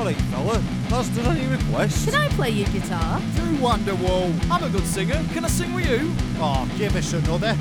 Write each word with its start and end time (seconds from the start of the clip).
Golly, 0.00 0.14
fella, 0.14 0.56
that's 0.88 1.10
done 1.10 1.36
any 1.36 1.46
requests? 1.46 2.06
Can 2.06 2.14
I 2.14 2.28
play 2.28 2.48
your 2.48 2.68
guitar? 2.70 3.20
Through 3.34 3.58
Wonderwall. 3.58 4.32
I'm 4.50 4.64
a 4.64 4.70
good 4.70 4.86
singer. 4.86 5.22
Can 5.34 5.44
I 5.44 5.48
sing 5.48 5.74
with 5.74 5.84
you? 5.84 6.10
Oh, 6.40 6.66
give 6.78 6.96
us 6.96 7.12
another. 7.12 7.54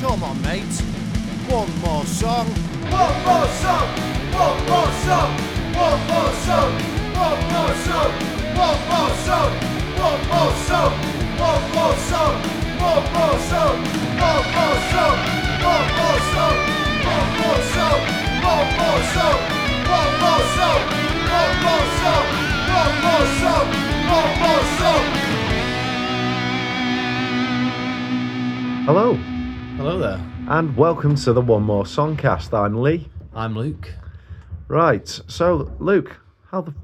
Come 0.00 0.24
on, 0.24 0.42
mate. 0.42 0.64
One 1.46 1.70
more 1.78 2.04
song. 2.04 2.48
One 2.90 3.14
more 3.22 3.46
song, 3.62 3.86
one 4.34 4.58
more 4.66 4.90
song, 5.06 5.30
one 5.78 6.02
more 6.10 6.34
song, 6.42 6.74
one 7.14 7.40
more 7.46 7.74
song, 7.86 8.10
one 8.58 8.80
more 8.90 9.14
song, 9.22 9.52
one 10.02 10.18
more 10.26 10.50
song, 10.66 10.90
one 11.38 11.62
more 11.78 11.94
song, 12.10 12.34
one 12.82 13.06
more 13.14 13.38
song, 13.38 13.78
one 14.18 14.46
more 14.50 14.80
song, 14.90 15.18
one 15.62 15.86
more 15.94 16.18
song, 16.34 16.58
one 17.06 17.28
more 17.38 17.62
song, 17.70 18.00
one 18.42 18.66
more 18.82 19.02
song, 19.14 19.38
one 19.86 20.12
more 20.18 20.42
song, 20.58 21.07
Hello, 28.88 29.14
Hello 29.76 29.98
there. 29.98 30.18
and 30.48 30.74
welcome 30.74 31.14
to 31.16 31.32
the 31.34 31.42
One 31.42 31.62
More 31.62 31.84
Songcast. 31.84 32.52
I'm 32.58 32.80
Lee. 32.80 33.08
I'm 33.34 33.54
Luke. 33.54 33.92
Right, 34.66 35.06
so 35.26 35.70
Luke, 35.78 36.16
how 36.50 36.62
the 36.62 36.74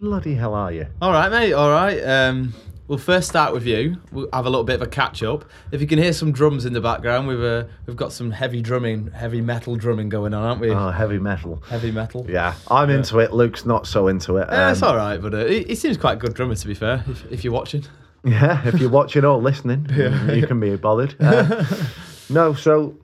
bloody 0.00 0.34
hell 0.34 0.52
are 0.54 0.72
you? 0.72 0.88
All 1.00 1.12
right, 1.12 1.30
mate. 1.30 1.52
All 1.52 1.70
right. 1.70 2.00
Um, 2.02 2.52
we'll 2.92 2.98
first 2.98 3.26
start 3.26 3.54
with 3.54 3.64
you. 3.64 3.96
We'll 4.12 4.28
have 4.34 4.44
a 4.44 4.50
little 4.50 4.64
bit 4.64 4.74
of 4.74 4.82
a 4.82 4.86
catch 4.86 5.22
up. 5.22 5.46
If 5.70 5.80
you 5.80 5.86
can 5.86 5.98
hear 5.98 6.12
some 6.12 6.30
drums 6.30 6.66
in 6.66 6.74
the 6.74 6.80
background, 6.80 7.26
we've 7.26 7.42
uh, 7.42 7.64
we've 7.86 7.96
got 7.96 8.12
some 8.12 8.30
heavy 8.30 8.60
drumming, 8.60 9.10
heavy 9.12 9.40
metal 9.40 9.76
drumming 9.76 10.10
going 10.10 10.34
on, 10.34 10.42
aren't 10.44 10.60
we? 10.60 10.70
Oh, 10.70 10.90
heavy 10.90 11.18
metal. 11.18 11.62
Heavy 11.70 11.90
metal. 11.90 12.26
Yeah, 12.28 12.54
I'm 12.70 12.90
into 12.90 13.18
it. 13.20 13.32
Luke's 13.32 13.64
not 13.64 13.86
so 13.86 14.08
into 14.08 14.36
it. 14.36 14.46
Yeah, 14.50 14.72
it's 14.72 14.82
Um, 14.82 14.90
all 14.90 14.96
right, 14.96 15.16
but 15.16 15.32
uh, 15.32 15.46
he, 15.46 15.62
he 15.64 15.74
seems 15.74 15.96
quite 15.96 16.12
a 16.12 16.16
good 16.16 16.34
drummer, 16.34 16.54
to 16.54 16.66
be 16.66 16.74
fair. 16.74 17.02
If, 17.08 17.32
if 17.32 17.44
you're 17.44 17.54
watching. 17.54 17.84
Yeah, 18.24 18.64
if 18.68 18.78
you're 18.78 18.88
watching 18.88 19.24
or 19.24 19.38
listening, 19.38 19.84
you 20.32 20.46
can 20.46 20.60
be 20.60 20.76
bothered. 20.76 21.16
Uh, 21.18 21.64
no, 22.30 22.54
so 22.54 22.96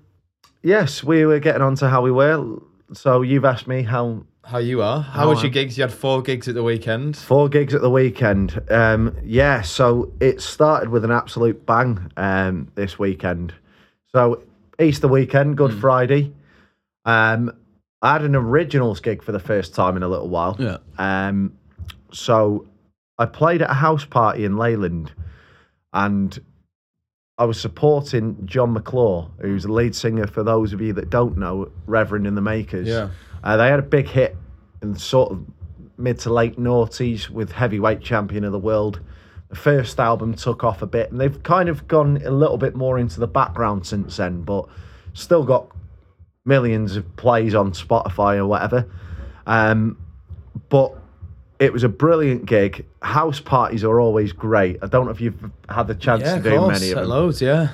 yes, 0.63 1.03
we 1.03 1.27
were 1.27 1.41
getting 1.41 1.61
on 1.61 1.75
to 1.75 1.89
how 1.89 2.03
we 2.03 2.13
were. 2.13 2.61
So 2.93 3.23
you've 3.23 3.45
asked 3.45 3.67
me 3.67 3.83
how 3.83 4.25
How 4.49 4.59
you 4.59 4.81
are? 4.81 5.03
How 5.03 5.27
Oh, 5.27 5.29
was 5.31 5.43
your 5.43 5.51
gigs? 5.51 5.77
You 5.77 5.83
had 5.83 5.93
four 5.93 6.23
gigs 6.23 6.49
at 6.49 6.55
the 6.55 6.63
weekend. 6.63 7.19
Four 7.19 7.51
gigs 7.51 7.75
at 7.75 7.83
the 7.83 7.91
weekend. 7.91 8.59
Um, 8.71 9.15
yeah, 9.23 9.61
so 9.61 10.11
it 10.21 10.41
started 10.41 10.89
with 10.89 11.05
an 11.05 11.11
absolute 11.11 11.67
bang 11.67 12.11
um, 12.17 12.69
this 12.75 12.99
weekend. 12.99 13.53
So 14.11 14.43
Easter 14.81 15.07
weekend, 15.07 15.59
Good 15.59 15.73
Hmm. 15.73 15.81
Friday. 15.81 16.33
Um, 17.05 17.53
I 18.01 18.13
had 18.15 18.23
an 18.23 18.35
originals 18.35 19.01
gig 19.01 19.23
for 19.23 19.33
the 19.33 19.39
first 19.41 19.75
time 19.75 19.99
in 19.99 20.03
a 20.03 20.09
little 20.09 20.31
while. 20.31 20.57
Yeah. 20.59 20.79
Um, 20.99 21.53
so 22.11 22.67
I 23.19 23.27
played 23.27 23.61
at 23.61 23.69
a 23.71 23.75
house 23.75 24.07
party 24.07 24.47
in 24.47 24.57
Leyland, 24.57 25.13
and 25.93 26.39
I 27.37 27.45
was 27.45 27.61
supporting 27.61 28.47
Jon 28.47 28.73
McClure, 28.73 29.29
who's 29.41 29.65
the 29.65 29.73
lead 29.73 29.95
singer 29.95 30.27
for 30.27 30.43
those 30.43 30.73
of 30.73 30.81
you 30.81 30.95
that 30.95 31.11
don't 31.11 31.37
know, 31.37 31.71
Reverend 31.87 32.27
and 32.27 32.35
the 32.37 32.41
Makers. 32.43 32.89
Yeah. 32.89 33.11
Uh, 33.45 33.57
they 33.57 33.69
had 33.69 33.79
a 33.79 33.83
big 33.83 34.09
hit 34.09 34.37
in 34.83 34.97
sort 34.97 35.33
of 35.33 35.45
mid 35.97 36.19
to 36.21 36.33
late 36.33 36.59
noughties 36.59 37.29
with 37.29 37.53
Heavyweight 37.53 38.01
Champion 38.01 38.45
of 38.45 38.53
the 38.53 38.59
World. 38.59 39.01
The 39.49 39.57
first 39.57 39.99
album 39.99 40.35
took 40.35 40.63
off 40.65 40.83
a 40.83 40.87
bit, 40.87 41.11
and 41.11 41.21
they've 41.21 41.43
kind 41.43 41.69
of 41.69 41.89
gone 41.89 42.21
a 42.25 42.31
little 42.31 42.59
bit 42.59 42.75
more 42.77 42.99
into 42.99 43.19
the 43.21 43.27
background 43.27 43.87
since 43.87 44.17
then, 44.19 44.43
but 44.43 44.67
still 45.15 45.43
got 45.45 45.69
millions 46.45 46.97
of 46.97 47.17
plays 47.17 47.55
on 47.55 47.73
Spotify 47.73 48.37
or 48.37 48.47
whatever. 48.47 48.87
Um, 49.47 49.97
but 50.69 50.95
it 51.59 51.73
was 51.73 51.83
a 51.83 51.89
brilliant 51.89 52.47
gig. 52.47 52.87
House 53.03 53.41
parties 53.41 53.85
are 53.85 53.99
always 54.01 54.33
great. 54.33 54.79
I 54.83 54.87
don't 54.87 55.07
know 55.07 55.11
if 55.11 55.21
you've 55.21 55.51
had 55.69 55.87
the 55.89 55.95
chance 55.95 56.23
Yeah, 56.23 56.37
to 56.37 56.43
do 56.43 56.57
course. 56.59 56.81
many 56.81 56.93
of 56.93 56.99
them, 57.01 57.09
Loads, 57.09 57.41
yeah. 57.43 57.69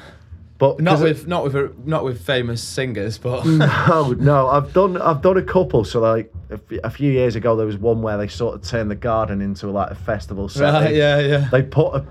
But 0.68 0.80
Not 0.80 0.90
'cause 0.92 1.00
it- 1.02 1.04
with 1.04 1.26
not 1.26 1.44
with 1.44 1.54
a, 1.56 1.72
not 1.84 2.04
with 2.04 2.20
famous 2.24 2.62
singers, 2.62 3.18
but 3.18 3.44
no, 3.46 4.12
no. 4.18 4.48
I've 4.48 4.72
done 4.72 4.96
I've 5.00 5.20
done 5.22 5.36
a 5.36 5.42
couple. 5.42 5.84
So 5.84 6.00
like 6.00 6.32
a, 6.50 6.54
f- 6.54 6.78
a 6.84 6.90
few 6.90 7.10
years 7.12 7.36
ago, 7.36 7.56
there 7.56 7.66
was 7.66 7.76
one 7.76 8.02
where 8.02 8.16
they 8.16 8.28
sort 8.28 8.54
of 8.54 8.62
turned 8.62 8.90
the 8.90 8.94
garden 8.96 9.40
into 9.40 9.66
like 9.70 9.90
a 9.90 9.94
festival 9.94 10.48
setting. 10.48 10.74
right, 10.74 10.94
yeah, 10.94 11.18
yeah. 11.20 11.48
They 11.50 11.62
put 11.62 11.94
a 11.94 12.04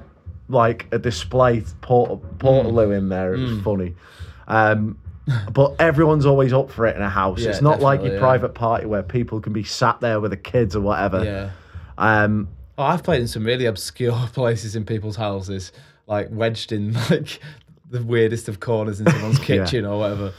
like 0.49 0.87
a 0.91 0.99
display 0.99 1.61
port 1.81 2.21
portaloo 2.39 2.95
in 2.97 3.09
there. 3.09 3.33
It 3.33 3.39
was 3.39 3.61
funny. 3.61 3.95
Um, 4.47 4.97
but 5.53 5.75
everyone's 5.79 6.25
always 6.25 6.51
up 6.51 6.69
for 6.69 6.85
it 6.85 6.95
in 6.97 7.01
a 7.01 7.09
house. 7.09 7.39
Yeah, 7.39 7.49
it's 7.51 7.61
not 7.61 7.79
like 7.79 8.01
your 8.03 8.13
yeah. 8.15 8.19
private 8.19 8.53
party 8.53 8.85
where 8.85 9.03
people 9.03 9.39
can 9.39 9.53
be 9.53 9.63
sat 9.63 10.01
there 10.01 10.19
with 10.19 10.31
the 10.31 10.37
kids 10.37 10.75
or 10.75 10.81
whatever. 10.81 11.23
yeah. 11.23 11.49
Um, 11.97 12.49
Oh, 12.75 12.83
I've 12.83 13.03
played 13.03 13.21
in 13.21 13.27
some 13.27 13.43
really 13.45 13.65
obscure 13.65 14.13
places 14.33 14.75
in 14.75 14.83
people's 14.83 15.15
houses, 15.15 15.71
like 16.07 16.27
wedged 16.31 16.71
in 16.71 16.93
like 17.09 17.39
the 17.93 18.03
weirdest 18.03 18.49
of 18.49 18.59
corners 18.59 18.99
in 18.99 19.09
someone's 19.09 19.39
Yeah. 19.49 19.63
kitchen 19.63 19.85
or 19.85 19.99
whatever. 19.99 20.33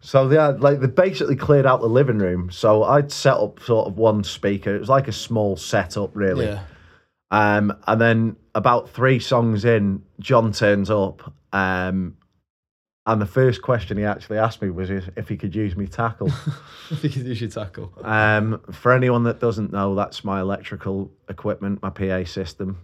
So 0.00 0.28
they 0.28 0.36
had, 0.36 0.60
like 0.60 0.80
they 0.80 0.86
basically 0.86 1.36
cleared 1.36 1.64
out 1.66 1.80
the 1.80 1.86
living 1.88 2.18
room. 2.18 2.50
So 2.50 2.84
I'd 2.84 3.10
set 3.10 3.34
up 3.34 3.60
sort 3.60 3.86
of 3.88 3.96
one 3.96 4.22
speaker. 4.24 4.74
It 4.76 4.80
was 4.80 4.88
like 4.88 5.08
a 5.08 5.12
small 5.12 5.56
setup, 5.56 6.10
really. 6.14 6.46
Yeah. 6.46 6.62
Um, 7.30 7.76
and 7.86 8.00
then 8.00 8.36
about 8.54 8.90
three 8.90 9.18
songs 9.18 9.64
in, 9.64 10.02
Jon 10.20 10.52
turns 10.52 10.90
up. 10.90 11.32
Um, 11.52 12.16
and 13.08 13.20
the 13.22 13.26
first 13.26 13.62
question 13.62 13.96
he 13.98 14.04
actually 14.04 14.38
asked 14.38 14.60
me 14.60 14.70
was 14.70 14.90
if 14.90 15.08
if 15.16 15.28
he 15.28 15.36
could 15.36 15.54
use 15.54 15.76
me 15.76 15.86
tackle. 15.86 16.30
because 17.02 17.16
you 17.18 17.34
should 17.34 17.52
tackle. 17.52 17.92
um, 18.02 18.60
for 18.72 18.92
anyone 18.92 19.22
that 19.24 19.38
doesn't 19.40 19.72
know, 19.72 19.94
that's 19.94 20.24
my 20.24 20.40
electrical 20.40 21.10
equipment, 21.28 21.82
my 21.82 21.90
PA 21.90 22.24
system. 22.24 22.78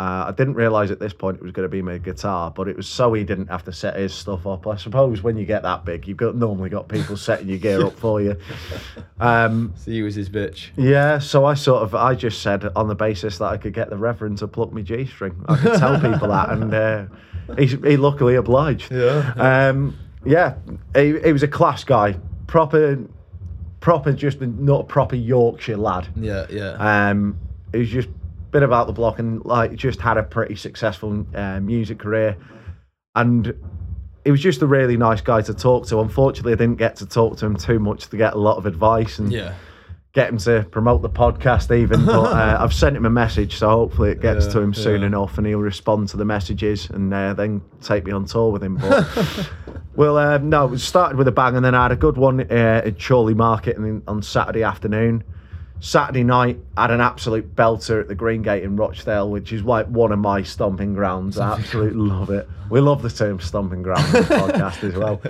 Uh, 0.00 0.24
I 0.28 0.32
didn't 0.34 0.54
realise 0.54 0.90
at 0.90 0.98
this 0.98 1.12
point 1.12 1.36
it 1.36 1.42
was 1.42 1.52
going 1.52 1.64
to 1.64 1.68
be 1.68 1.82
my 1.82 1.98
guitar, 1.98 2.50
but 2.50 2.68
it 2.68 2.76
was 2.76 2.88
so 2.88 3.12
he 3.12 3.22
didn't 3.22 3.48
have 3.48 3.64
to 3.64 3.72
set 3.72 3.96
his 3.96 4.14
stuff 4.14 4.46
up. 4.46 4.66
I 4.66 4.76
suppose 4.76 5.22
when 5.22 5.36
you 5.36 5.44
get 5.44 5.62
that 5.64 5.84
big, 5.84 6.08
you've 6.08 6.16
got 6.16 6.34
normally 6.34 6.70
got 6.70 6.88
people 6.88 7.18
setting 7.18 7.48
your 7.48 7.58
gear 7.58 7.84
up 7.84 7.98
for 7.98 8.20
you. 8.22 8.36
Um, 9.20 9.74
So 9.76 9.90
he 9.90 10.00
was 10.00 10.14
his 10.14 10.30
bitch. 10.30 10.68
yeah, 10.78 11.18
so 11.18 11.44
I 11.44 11.52
sort 11.52 11.82
of 11.82 11.94
I 11.94 12.14
just 12.14 12.40
said 12.40 12.64
on 12.74 12.88
the 12.88 12.94
basis 12.94 13.36
that 13.38 13.44
I 13.52 13.58
could 13.58 13.74
get 13.74 13.90
the 13.90 13.98
Reverend 13.98 14.38
to 14.38 14.48
pluck 14.48 14.72
me 14.72 14.82
G 14.82 15.04
string. 15.04 15.44
I 15.46 15.56
could 15.56 15.78
tell 15.78 16.00
people 16.00 16.28
that, 16.28 16.48
and 16.48 16.72
uh, 16.72 17.04
he, 17.58 17.66
he 17.66 17.96
luckily 17.98 18.36
obliged. 18.36 18.90
Yeah. 18.90 19.34
Um, 19.36 19.98
yeah, 20.24 20.54
he, 20.94 21.18
he 21.20 21.32
was 21.32 21.42
a 21.42 21.48
class 21.48 21.84
guy, 21.84 22.16
proper, 22.46 22.98
proper, 23.80 24.12
just 24.14 24.40
not 24.40 24.80
a 24.80 24.84
proper 24.84 25.16
Yorkshire 25.16 25.76
lad. 25.76 26.08
Yeah, 26.16 26.46
yeah. 26.48 27.08
Um, 27.10 27.38
he 27.72 27.80
was 27.80 27.90
just 27.90 28.08
been 28.50 28.62
about 28.62 28.86
the 28.86 28.92
block 28.92 29.18
and 29.18 29.44
like 29.44 29.74
just 29.74 30.00
had 30.00 30.16
a 30.16 30.22
pretty 30.22 30.56
successful 30.56 31.26
uh, 31.34 31.60
music 31.60 31.98
career, 31.98 32.36
and 33.14 33.54
he 34.24 34.30
was 34.30 34.40
just 34.40 34.62
a 34.62 34.66
really 34.66 34.96
nice 34.96 35.20
guy 35.20 35.40
to 35.42 35.54
talk 35.54 35.86
to. 35.88 36.00
Unfortunately, 36.00 36.52
I 36.52 36.56
didn't 36.56 36.78
get 36.78 36.96
to 36.96 37.06
talk 37.06 37.38
to 37.38 37.46
him 37.46 37.56
too 37.56 37.78
much 37.78 38.08
to 38.08 38.16
get 38.16 38.34
a 38.34 38.38
lot 38.38 38.56
of 38.58 38.66
advice 38.66 39.18
and 39.18 39.32
yeah. 39.32 39.54
get 40.12 40.28
him 40.28 40.38
to 40.38 40.66
promote 40.70 41.02
the 41.02 41.08
podcast 41.08 41.74
even. 41.74 42.04
But 42.04 42.12
uh, 42.32 42.58
I've 42.60 42.74
sent 42.74 42.96
him 42.96 43.06
a 43.06 43.10
message, 43.10 43.56
so 43.56 43.68
hopefully 43.68 44.10
it 44.10 44.20
gets 44.20 44.46
Yeah, 44.46 44.52
to 44.52 44.60
him 44.60 44.74
soon 44.74 45.00
yeah. 45.00 45.06
enough, 45.06 45.38
and 45.38 45.46
he'll 45.46 45.58
respond 45.58 46.08
to 46.10 46.16
the 46.16 46.24
messages 46.24 46.90
and 46.90 47.12
uh, 47.14 47.32
then 47.34 47.62
take 47.80 48.04
me 48.04 48.12
on 48.12 48.26
tour 48.26 48.50
with 48.50 48.62
him. 48.62 48.76
But 48.76 49.50
well, 49.96 50.18
um, 50.18 50.50
no, 50.50 50.72
it 50.72 50.78
started 50.78 51.16
with 51.16 51.28
a 51.28 51.32
bang, 51.32 51.56
and 51.56 51.64
then 51.64 51.74
I 51.74 51.84
had 51.84 51.92
a 51.92 51.96
good 51.96 52.18
one 52.18 52.40
uh, 52.40 52.82
at 52.84 53.00
Chorley 53.00 53.34
Market 53.34 53.78
and 53.78 54.02
on 54.06 54.22
Saturday 54.22 54.62
afternoon. 54.62 55.24
Saturday 55.80 56.24
night, 56.24 56.58
I 56.76 56.82
had 56.82 56.90
an 56.90 57.00
absolute 57.00 57.56
belter 57.56 58.00
at 58.02 58.08
the 58.08 58.14
Green 58.14 58.42
Gate 58.42 58.62
in 58.62 58.76
Rochdale, 58.76 59.30
which 59.30 59.50
is 59.52 59.62
like 59.62 59.86
one 59.86 60.12
of 60.12 60.18
my 60.18 60.42
stomping 60.42 60.92
grounds. 60.92 61.38
I 61.38 61.58
absolutely 61.58 62.00
love 62.00 62.28
it. 62.30 62.46
We 62.68 62.80
love 62.80 63.00
the 63.02 63.08
term 63.10 63.40
stomping 63.40 63.82
ground 63.82 64.04
on 64.04 64.12
the 64.12 64.18
podcast 64.28 64.84
as 64.84 64.94
well. 64.94 65.20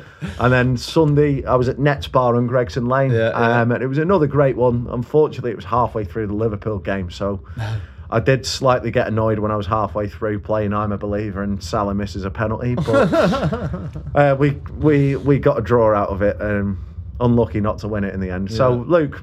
And 0.40 0.52
then 0.52 0.76
Sunday, 0.76 1.44
I 1.44 1.54
was 1.54 1.68
at 1.68 1.78
Nets 1.78 2.08
Bar 2.08 2.34
on 2.36 2.48
Gregson 2.48 2.86
Lane. 2.86 3.12
Yeah, 3.12 3.30
yeah. 3.30 3.60
Um, 3.60 3.70
and 3.72 3.82
it 3.82 3.86
was 3.86 3.98
another 3.98 4.26
great 4.26 4.56
one. 4.56 4.88
Unfortunately, 4.90 5.52
it 5.52 5.56
was 5.56 5.64
halfway 5.64 6.04
through 6.04 6.26
the 6.26 6.34
Liverpool 6.34 6.78
game, 6.78 7.10
so 7.12 7.40
I 8.10 8.18
did 8.18 8.44
slightly 8.44 8.90
get 8.90 9.06
annoyed 9.06 9.38
when 9.38 9.52
I 9.52 9.56
was 9.56 9.68
halfway 9.68 10.08
through 10.08 10.40
playing 10.40 10.74
"I'm 10.74 10.90
a 10.90 10.98
Believer" 10.98 11.44
and 11.44 11.62
Salah 11.62 11.94
misses 11.94 12.24
a 12.24 12.30
penalty, 12.30 12.74
but 12.74 13.12
uh, 14.16 14.36
we 14.36 14.50
we 14.78 15.14
we 15.14 15.38
got 15.38 15.58
a 15.58 15.62
draw 15.62 15.94
out 15.94 16.08
of 16.08 16.22
it. 16.22 16.42
Um, 16.42 16.84
unlucky 17.20 17.60
not 17.60 17.78
to 17.78 17.88
win 17.88 18.02
it 18.02 18.14
in 18.14 18.20
the 18.20 18.30
end. 18.30 18.50
So, 18.50 18.72
Yeah. 18.72 18.84
Luke, 18.86 19.22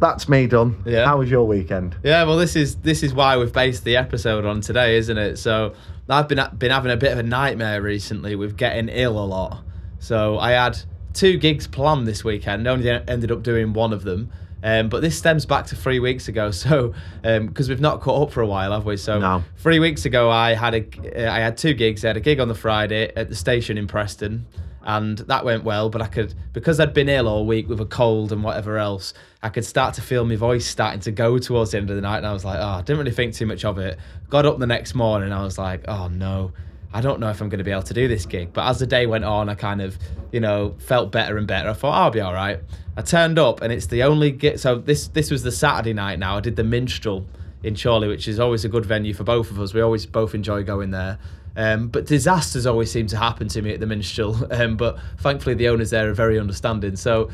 that's 0.00 0.28
me 0.28 0.46
done. 0.46 0.82
Yeah. 0.86 1.04
How 1.06 1.18
was 1.18 1.30
your 1.30 1.46
weekend? 1.46 1.96
Yeah, 2.02 2.24
well, 2.24 2.36
this 2.36 2.56
is 2.56 2.76
this 2.76 3.02
is 3.02 3.14
why 3.14 3.36
we've 3.36 3.52
based 3.52 3.84
the 3.84 3.96
episode 3.96 4.44
on 4.44 4.60
today, 4.60 4.96
isn't 4.96 5.16
it? 5.18 5.36
So 5.38 5.74
I've 6.08 6.28
been 6.28 6.40
been 6.58 6.70
having 6.70 6.92
a 6.92 6.96
bit 6.96 7.12
of 7.12 7.18
a 7.18 7.22
nightmare 7.22 7.80
recently 7.82 8.36
with 8.36 8.56
getting 8.56 8.88
ill 8.88 9.18
a 9.18 9.24
lot. 9.26 9.62
So 9.98 10.38
I 10.38 10.52
had 10.52 10.78
two 11.12 11.36
gigs 11.38 11.66
planned 11.66 12.06
this 12.06 12.24
weekend. 12.24 12.66
Only 12.66 12.90
ended 12.90 13.30
up 13.32 13.42
doing 13.42 13.72
one 13.72 13.92
of 13.92 14.02
them. 14.02 14.30
Um, 14.62 14.88
but 14.88 15.02
this 15.02 15.16
stems 15.16 15.44
back 15.44 15.66
to 15.66 15.76
three 15.76 16.00
weeks 16.00 16.26
ago. 16.28 16.50
So 16.64 16.94
because 17.22 17.68
we've 17.68 17.80
not 17.80 18.00
caught 18.00 18.28
up 18.28 18.32
for 18.32 18.40
a 18.40 18.46
while, 18.46 18.72
have 18.72 18.84
we? 18.86 18.96
So 18.96 19.18
No. 19.18 19.44
three 19.58 19.78
weeks 19.78 20.04
ago, 20.06 20.30
I 20.30 20.54
had 20.54 20.74
a 20.74 21.28
I 21.30 21.38
had 21.38 21.56
two 21.56 21.74
gigs. 21.74 22.04
I 22.04 22.08
had 22.08 22.16
a 22.16 22.20
gig 22.20 22.40
on 22.40 22.48
the 22.48 22.54
Friday 22.54 23.12
at 23.14 23.28
the 23.28 23.34
station 23.34 23.76
in 23.78 23.86
Preston. 23.86 24.46
And 24.84 25.18
that 25.18 25.44
went 25.44 25.64
well. 25.64 25.90
But 25.90 26.02
I 26.02 26.06
could 26.06 26.34
because 26.52 26.78
I'd 26.78 26.94
been 26.94 27.08
ill 27.08 27.26
all 27.26 27.44
week 27.44 27.68
with 27.68 27.80
a 27.80 27.86
cold 27.86 28.30
and 28.32 28.44
whatever 28.44 28.78
else, 28.78 29.14
I 29.42 29.48
could 29.48 29.64
start 29.64 29.94
to 29.94 30.02
feel 30.02 30.24
my 30.24 30.36
voice 30.36 30.66
starting 30.66 31.00
to 31.00 31.10
go 31.10 31.38
towards 31.38 31.72
the 31.72 31.78
end 31.78 31.90
of 31.90 31.96
the 31.96 32.02
night, 32.02 32.18
and 32.18 32.26
I 32.26 32.32
was 32.32 32.44
like, 32.44 32.58
oh, 32.60 32.78
I 32.78 32.82
didn't 32.82 32.98
really 32.98 33.10
think 33.10 33.34
too 33.34 33.46
much 33.46 33.64
of 33.64 33.78
it. 33.78 33.98
Got 34.30 34.46
up 34.46 34.58
the 34.58 34.66
next 34.66 34.94
morning, 34.94 35.32
I 35.32 35.42
was 35.42 35.58
like, 35.58 35.84
oh 35.88 36.08
no. 36.08 36.52
I 36.96 37.00
don't 37.00 37.18
know 37.18 37.28
if 37.28 37.40
I'm 37.40 37.48
going 37.48 37.58
to 37.58 37.64
be 37.64 37.72
able 37.72 37.82
to 37.82 37.94
do 37.94 38.06
this 38.06 38.24
gig. 38.24 38.52
But 38.52 38.68
as 38.68 38.78
the 38.78 38.86
day 38.86 39.06
went 39.06 39.24
on, 39.24 39.48
I 39.48 39.56
kind 39.56 39.82
of, 39.82 39.98
you 40.30 40.38
know, 40.38 40.76
felt 40.78 41.10
better 41.10 41.36
and 41.36 41.44
better. 41.44 41.70
I 41.70 41.72
thought 41.72 41.92
I'll 41.92 42.12
be 42.12 42.20
all 42.20 42.32
right. 42.32 42.60
I 42.96 43.02
turned 43.02 43.36
up, 43.36 43.62
and 43.62 43.72
it's 43.72 43.86
the 43.86 44.04
only 44.04 44.30
gig. 44.30 44.60
So 44.60 44.78
this 44.78 45.08
this 45.08 45.28
was 45.28 45.42
the 45.42 45.50
Saturday 45.50 45.92
night. 45.92 46.20
Now 46.20 46.36
I 46.36 46.40
did 46.40 46.54
the 46.54 46.62
Minstrel 46.62 47.26
in 47.64 47.74
Chorley, 47.74 48.06
which 48.06 48.28
is 48.28 48.38
always 48.38 48.64
a 48.64 48.68
good 48.68 48.86
venue 48.86 49.12
for 49.12 49.24
both 49.24 49.50
of 49.50 49.58
us. 49.58 49.74
We 49.74 49.80
always 49.80 50.06
both 50.06 50.36
enjoy 50.36 50.62
going 50.62 50.92
there. 50.92 51.18
Um, 51.56 51.88
but 51.88 52.06
disasters 52.06 52.66
always 52.66 52.90
seem 52.90 53.06
to 53.08 53.16
happen 53.16 53.48
to 53.48 53.62
me 53.62 53.72
at 53.72 53.80
the 53.80 53.86
Minstrel. 53.86 54.48
Um, 54.54 54.76
but 54.76 54.98
thankfully, 55.18 55.54
the 55.54 55.68
owners 55.68 55.90
there 55.90 56.08
are 56.08 56.14
very 56.14 56.38
understanding. 56.38 56.96
So 56.96 57.30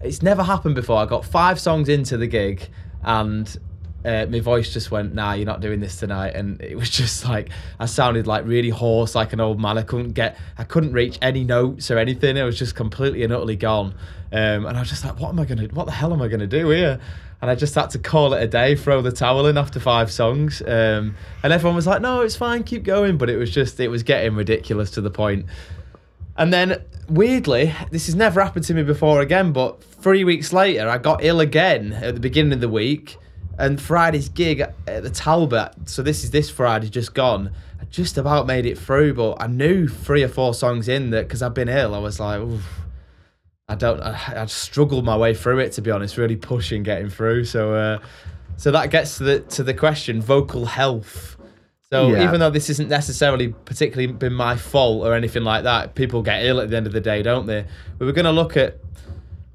it's 0.00 0.22
never 0.22 0.42
happened 0.42 0.74
before. 0.74 0.98
I 0.98 1.06
got 1.06 1.24
five 1.24 1.60
songs 1.60 1.88
into 1.88 2.16
the 2.16 2.26
gig, 2.26 2.68
and 3.02 3.56
uh, 4.04 4.26
my 4.28 4.40
voice 4.40 4.72
just 4.72 4.90
went, 4.90 5.14
nah, 5.14 5.32
you're 5.32 5.46
not 5.46 5.60
doing 5.60 5.80
this 5.80 5.96
tonight. 5.96 6.34
And 6.34 6.60
it 6.60 6.76
was 6.76 6.90
just 7.02 7.24
like, 7.24 7.50
I 7.80 7.86
sounded 7.86 8.26
like 8.26 8.44
really 8.44 8.70
hoarse, 8.70 9.14
like 9.14 9.32
an 9.32 9.40
old 9.40 9.60
man. 9.60 9.78
I 9.78 9.82
couldn't 9.82 10.12
get, 10.12 10.36
I 10.58 10.64
couldn't 10.64 10.92
reach 10.92 11.18
any 11.22 11.44
notes 11.44 11.90
or 11.90 11.98
anything. 11.98 12.36
It 12.36 12.42
was 12.42 12.58
just 12.58 12.74
completely 12.74 13.22
and 13.24 13.32
utterly 13.32 13.56
gone. 13.56 13.94
Um, 14.32 14.66
and 14.66 14.76
I 14.76 14.80
was 14.80 14.88
just 14.88 15.04
like, 15.04 15.18
what 15.18 15.30
am 15.30 15.40
I 15.40 15.44
going 15.44 15.68
to, 15.68 15.74
what 15.74 15.86
the 15.86 15.92
hell 15.92 16.12
am 16.12 16.20
I 16.20 16.28
going 16.28 16.40
to 16.40 16.46
do 16.46 16.68
here? 16.70 17.00
And 17.40 17.50
I 17.50 17.54
just 17.54 17.74
had 17.74 17.90
to 17.90 17.98
call 17.98 18.32
it 18.34 18.42
a 18.42 18.48
day, 18.48 18.74
throw 18.74 19.02
the 19.02 19.12
towel 19.12 19.46
in 19.46 19.58
after 19.58 19.78
five 19.78 20.10
songs. 20.10 20.62
Um, 20.62 21.14
and 21.42 21.52
everyone 21.52 21.76
was 21.76 21.86
like, 21.86 22.00
no, 22.00 22.22
it's 22.22 22.36
fine, 22.36 22.64
keep 22.64 22.84
going. 22.84 23.18
But 23.18 23.30
it 23.30 23.36
was 23.36 23.50
just, 23.50 23.78
it 23.80 23.88
was 23.88 24.02
getting 24.02 24.34
ridiculous 24.34 24.90
to 24.92 25.00
the 25.00 25.10
point. 25.10 25.46
And 26.36 26.52
then 26.52 26.82
weirdly, 27.08 27.72
this 27.90 28.06
has 28.06 28.14
never 28.14 28.42
happened 28.42 28.64
to 28.66 28.74
me 28.74 28.82
before 28.82 29.20
again, 29.20 29.52
but 29.52 29.82
three 29.82 30.24
weeks 30.24 30.52
later, 30.52 30.88
I 30.88 30.98
got 30.98 31.22
ill 31.22 31.40
again 31.40 31.92
at 31.92 32.14
the 32.14 32.20
beginning 32.20 32.52
of 32.54 32.60
the 32.60 32.68
week 32.68 33.18
and 33.58 33.80
Friday's 33.80 34.28
gig 34.28 34.60
at 34.60 35.02
the 35.02 35.10
Talbot. 35.10 35.72
So 35.88 36.02
this 36.02 36.24
is 36.24 36.30
this 36.30 36.50
Friday 36.50 36.88
just 36.88 37.14
gone. 37.14 37.50
I 37.80 37.84
just 37.86 38.18
about 38.18 38.46
made 38.46 38.66
it 38.66 38.78
through, 38.78 39.14
but 39.14 39.36
I 39.40 39.46
knew 39.46 39.88
three 39.88 40.22
or 40.22 40.28
four 40.28 40.54
songs 40.54 40.88
in 40.88 41.10
that 41.10 41.26
because 41.28 41.42
I've 41.42 41.54
been 41.54 41.68
ill. 41.68 41.94
I 41.94 41.98
was 41.98 42.18
like, 42.20 42.40
Oof, 42.40 42.80
I 43.68 43.74
don't. 43.74 44.00
I, 44.00 44.42
I 44.42 44.46
struggled 44.46 45.04
my 45.04 45.16
way 45.16 45.34
through 45.34 45.58
it 45.60 45.72
to 45.72 45.82
be 45.82 45.90
honest, 45.90 46.16
really 46.16 46.36
pushing 46.36 46.82
getting 46.82 47.08
through. 47.10 47.44
So, 47.44 47.74
uh, 47.74 47.98
so 48.56 48.70
that 48.70 48.90
gets 48.90 49.18
to 49.18 49.24
the 49.24 49.40
to 49.40 49.62
the 49.62 49.74
question: 49.74 50.20
vocal 50.20 50.66
health. 50.66 51.36
So 51.90 52.08
Yeah. 52.08 52.26
even 52.26 52.40
though 52.40 52.50
this 52.50 52.70
isn't 52.70 52.88
necessarily 52.88 53.48
particularly 53.48 54.12
been 54.12 54.32
my 54.32 54.56
fault 54.56 55.06
or 55.06 55.14
anything 55.14 55.44
like 55.44 55.64
that, 55.64 55.94
people 55.94 56.22
get 56.22 56.44
ill 56.44 56.60
at 56.60 56.70
the 56.70 56.76
end 56.76 56.86
of 56.86 56.92
the 56.92 57.00
day, 57.00 57.22
don't 57.22 57.46
they? 57.46 57.66
We 57.98 58.06
were 58.06 58.12
going 58.12 58.24
to 58.24 58.32
look 58.32 58.56
at 58.56 58.78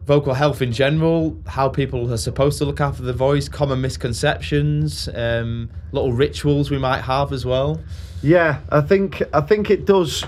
vocal 0.10 0.34
health 0.34 0.60
in 0.64 0.72
general, 0.72 1.40
how 1.46 1.70
people 1.70 2.12
are 2.12 2.18
supposed 2.18 2.58
to 2.58 2.66
look 2.66 2.82
after 2.82 3.04
the 3.04 3.14
voice, 3.14 3.48
common 3.48 3.80
misconceptions, 3.80 5.08
um, 5.14 5.70
little 5.92 6.12
rituals 6.12 6.72
we 6.72 6.80
might 6.80 7.02
have 7.02 7.32
as 7.32 7.46
well. 7.46 7.80
Yeah, 8.24 8.62
I 8.70 8.82
think 8.82 9.22
I 9.34 9.42
think 9.42 9.70
it 9.70 9.86
does 9.86 10.26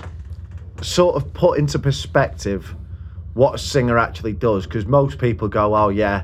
sort 0.82 1.16
of 1.16 1.34
put 1.34 1.58
into 1.58 1.80
perspective 1.80 2.76
what 3.34 3.56
a 3.56 3.58
singer 3.58 3.98
actually 3.98 4.34
does 4.34 4.66
because 4.66 4.86
most 4.86 5.18
people 5.18 5.48
go, 5.48 5.74
"Oh 5.74 5.88
yeah, 5.88 6.22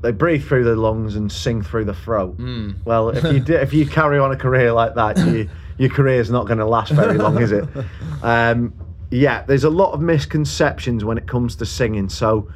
they 0.00 0.10
breathe 0.10 0.44
through 0.44 0.64
their 0.64 0.74
lungs 0.74 1.14
and 1.14 1.30
sing 1.30 1.62
through 1.62 1.84
the 1.84 1.94
throat." 1.94 2.34
Well, 2.84 3.10
if 3.10 3.22
you 3.32 3.38
do, 3.38 3.54
if 3.54 3.72
you 3.72 3.86
carry 3.86 4.18
on 4.18 4.32
a 4.32 4.36
career 4.36 4.72
like 4.72 4.96
that, 4.96 5.18
you, 5.18 5.48
your 5.78 5.90
career's 5.90 6.32
not 6.32 6.48
going 6.48 6.58
to 6.58 6.66
last 6.66 6.90
very 6.90 7.16
long, 7.16 7.40
is 7.40 7.52
it? 7.52 7.68
Um, 8.24 8.74
yeah, 9.10 9.42
there's 9.42 9.64
a 9.64 9.70
lot 9.70 9.92
of 9.92 10.00
misconceptions 10.00 11.04
when 11.04 11.18
it 11.18 11.26
comes 11.26 11.56
to 11.56 11.66
singing. 11.66 12.08
So 12.08 12.50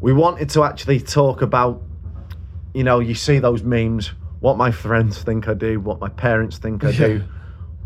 we 0.00 0.12
wanted 0.12 0.48
to 0.50 0.64
actually 0.64 1.00
talk 1.00 1.42
about 1.42 1.82
you 2.74 2.84
know, 2.84 3.00
you 3.00 3.14
see 3.14 3.38
those 3.38 3.62
memes, 3.62 4.12
what 4.40 4.56
my 4.56 4.70
friends 4.70 5.22
think 5.22 5.48
I 5.48 5.54
do, 5.54 5.80
what 5.80 6.00
my 6.00 6.08
parents 6.08 6.58
think 6.58 6.84
I 6.84 6.92
do, 6.92 7.24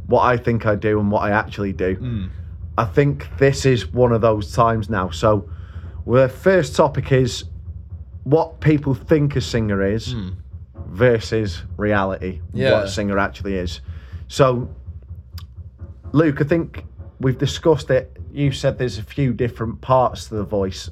what 0.06 0.22
I 0.22 0.36
think 0.36 0.66
I 0.66 0.74
do, 0.74 1.00
and 1.00 1.10
what 1.10 1.22
I 1.22 1.30
actually 1.30 1.72
do. 1.72 1.96
Mm. 1.96 2.30
I 2.76 2.84
think 2.84 3.28
this 3.38 3.64
is 3.64 3.92
one 3.92 4.12
of 4.12 4.20
those 4.20 4.52
times 4.52 4.90
now. 4.90 5.10
So, 5.10 5.48
the 6.06 6.28
first 6.28 6.76
topic 6.76 7.12
is 7.12 7.44
what 8.24 8.60
people 8.60 8.94
think 8.94 9.36
a 9.36 9.40
singer 9.40 9.82
is 9.82 10.14
mm. 10.14 10.34
versus 10.88 11.62
reality, 11.76 12.40
Yeah. 12.52 12.72
what 12.72 12.84
a 12.84 12.88
singer 12.88 13.18
actually 13.18 13.54
is. 13.54 13.80
So, 14.28 14.68
Luke, 16.12 16.40
I 16.40 16.44
think 16.44 16.84
we've 17.20 17.38
discussed 17.38 17.90
it. 17.90 18.16
You 18.32 18.52
said 18.52 18.78
there's 18.78 18.98
a 18.98 19.02
few 19.02 19.32
different 19.32 19.80
parts 19.80 20.28
to 20.28 20.36
the 20.36 20.44
voice. 20.44 20.90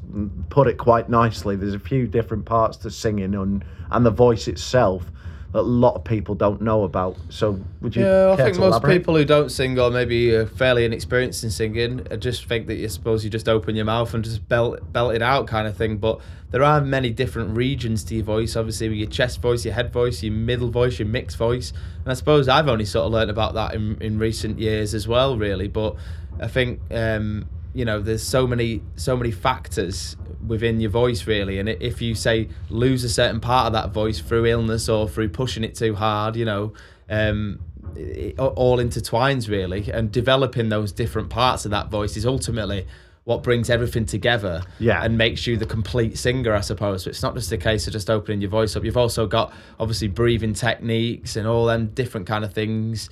Put 0.48 0.68
it 0.68 0.78
quite 0.78 1.08
nicely. 1.08 1.56
There's 1.56 1.74
a 1.74 1.80
few 1.80 2.06
different 2.06 2.44
parts 2.44 2.76
to 2.78 2.90
singing 2.90 3.34
and 3.34 3.64
and 3.90 4.06
the 4.06 4.10
voice 4.10 4.48
itself 4.48 5.10
a 5.54 5.60
lot 5.60 5.94
of 5.94 6.04
people 6.04 6.34
don't 6.34 6.62
know 6.62 6.84
about. 6.84 7.16
So, 7.28 7.60
would 7.82 7.94
you? 7.94 8.04
Yeah, 8.04 8.32
I 8.32 8.36
think 8.36 8.56
most 8.58 8.68
elaborate? 8.68 8.98
people 8.98 9.16
who 9.16 9.24
don't 9.24 9.50
sing 9.50 9.78
or 9.78 9.90
maybe 9.90 10.34
are 10.34 10.46
fairly 10.46 10.84
inexperienced 10.84 11.44
in 11.44 11.50
singing 11.50 12.06
uh, 12.10 12.16
just 12.16 12.46
think 12.46 12.66
that 12.68 12.76
you 12.76 12.88
suppose 12.88 13.22
you 13.22 13.30
just 13.30 13.48
open 13.48 13.76
your 13.76 13.84
mouth 13.84 14.14
and 14.14 14.24
just 14.24 14.48
belt 14.48 14.92
belt 14.92 15.14
it 15.14 15.20
out 15.22 15.46
kind 15.46 15.66
of 15.66 15.76
thing. 15.76 15.98
But 15.98 16.20
there 16.52 16.62
are 16.62 16.80
many 16.80 17.10
different 17.10 17.56
regions 17.56 18.02
to 18.04 18.14
your 18.14 18.24
voice. 18.24 18.56
Obviously, 18.56 18.88
with 18.88 18.98
your 18.98 19.10
chest 19.10 19.42
voice, 19.42 19.64
your 19.64 19.74
head 19.74 19.92
voice, 19.92 20.22
your 20.22 20.32
middle 20.32 20.70
voice, 20.70 20.98
your 20.98 21.08
mixed 21.08 21.36
voice. 21.36 21.72
And 22.04 22.10
I 22.10 22.14
suppose 22.14 22.48
I've 22.48 22.68
only 22.68 22.86
sort 22.86 23.06
of 23.06 23.12
learned 23.12 23.30
about 23.30 23.54
that 23.54 23.74
in 23.74 24.00
in 24.00 24.18
recent 24.18 24.58
years 24.58 24.94
as 24.94 25.06
well, 25.06 25.36
really. 25.36 25.68
But 25.68 25.96
I 26.40 26.48
think 26.48 26.80
um, 26.90 27.46
you 27.74 27.84
know 27.84 28.00
there's 28.00 28.22
so 28.22 28.46
many 28.46 28.82
so 28.96 29.16
many 29.16 29.30
factors 29.30 30.16
within 30.46 30.80
your 30.80 30.90
voice 30.90 31.26
really. 31.26 31.58
And 31.58 31.68
if 31.68 32.02
you 32.02 32.14
say 32.14 32.48
lose 32.68 33.04
a 33.04 33.08
certain 33.08 33.40
part 33.40 33.66
of 33.68 33.72
that 33.74 33.90
voice 33.92 34.18
through 34.20 34.46
illness 34.46 34.88
or 34.88 35.08
through 35.08 35.28
pushing 35.30 35.64
it 35.64 35.74
too 35.74 35.94
hard 35.94 36.36
you 36.36 36.44
know 36.44 36.72
um 37.08 37.60
it 37.96 38.38
all 38.38 38.78
intertwines 38.78 39.48
really. 39.48 39.90
And 39.90 40.10
developing 40.10 40.68
those 40.68 40.92
different 40.92 41.28
parts 41.30 41.64
of 41.64 41.70
that 41.72 41.90
voice 41.90 42.16
is 42.16 42.24
ultimately 42.26 42.86
what 43.24 43.42
brings 43.44 43.70
everything 43.70 44.04
together 44.04 44.62
Yeah. 44.80 45.04
and 45.04 45.16
makes 45.16 45.46
you 45.46 45.56
the 45.56 45.66
complete 45.66 46.18
singer 46.18 46.54
i 46.54 46.60
suppose. 46.60 47.04
So 47.04 47.10
it's 47.10 47.22
not 47.22 47.34
just 47.34 47.52
a 47.52 47.56
case 47.58 47.86
of 47.86 47.92
just 47.92 48.10
opening 48.10 48.40
your 48.40 48.50
voice 48.50 48.74
up. 48.76 48.84
You've 48.84 48.96
also 48.96 49.26
got 49.26 49.52
obviously 49.78 50.08
breathing 50.08 50.54
techniques 50.54 51.36
and 51.36 51.46
all 51.46 51.66
them 51.66 51.88
different 51.88 52.26
kind 52.26 52.44
of 52.44 52.52
things 52.52 53.08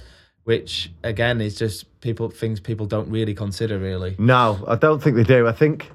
which 0.51 0.91
again 1.05 1.41
is 1.41 1.55
just 1.55 1.87
people 2.01 2.29
things 2.29 2.59
people 2.59 2.85
don't 2.85 3.09
really 3.09 3.35
consider 3.35 3.79
really 3.79 4.17
No, 4.19 4.65
I 4.67 4.75
don't 4.75 5.01
think 5.01 5.15
they 5.15 5.23
do. 5.23 5.47
I 5.47 5.53
think 5.53 5.93